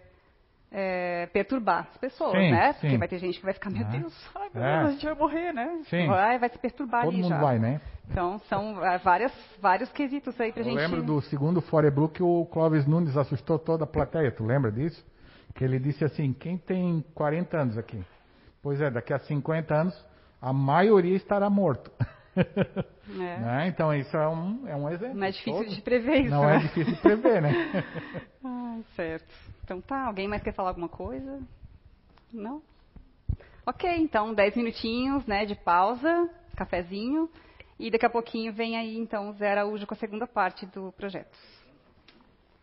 [0.80, 2.73] é, é, perturbar as pessoas, Sim, né?
[2.73, 2.80] sim.
[2.82, 3.89] Porque vai ter gente que vai ficar, meu É.
[3.89, 4.78] Deus, ai, meu É.
[4.78, 5.82] Deus, a gente vai morrer, né?
[5.89, 6.07] Sim.
[6.07, 7.39] Vai, vai se perturbar Todo ali mundo já.
[7.41, 7.82] vai, né?
[8.09, 10.75] Então, são é, várias, vários quesitos aí pra Eu gente...
[10.78, 14.32] lembro do segundo Foreblu que o Clóvis Nunes assustou toda a plateia.
[14.32, 15.03] Tu lembra disso?
[15.55, 17.99] Que ele disse assim: quem tem 40 anos aqui?
[18.61, 20.05] Pois é, daqui a 50 anos
[20.41, 21.91] a maioria estará morto.
[23.09, 23.38] É.
[23.39, 23.67] Né?
[23.69, 25.15] Então isso é um, é um exemplo.
[25.15, 26.57] Não é difícil Todo- de prever isso, Não né?
[26.57, 27.51] é difícil de prever, né?
[28.95, 29.34] Certo.
[29.63, 31.41] Então tá, alguém mais quer falar alguma coisa?
[32.32, 32.61] Não?
[33.65, 37.30] Ok, então 10 minutinhos, né, de pausa, cafezinho,
[37.78, 40.91] e daqui a pouquinho vem aí então o Zé Araújo com a segunda parte do
[40.93, 41.38] projeto.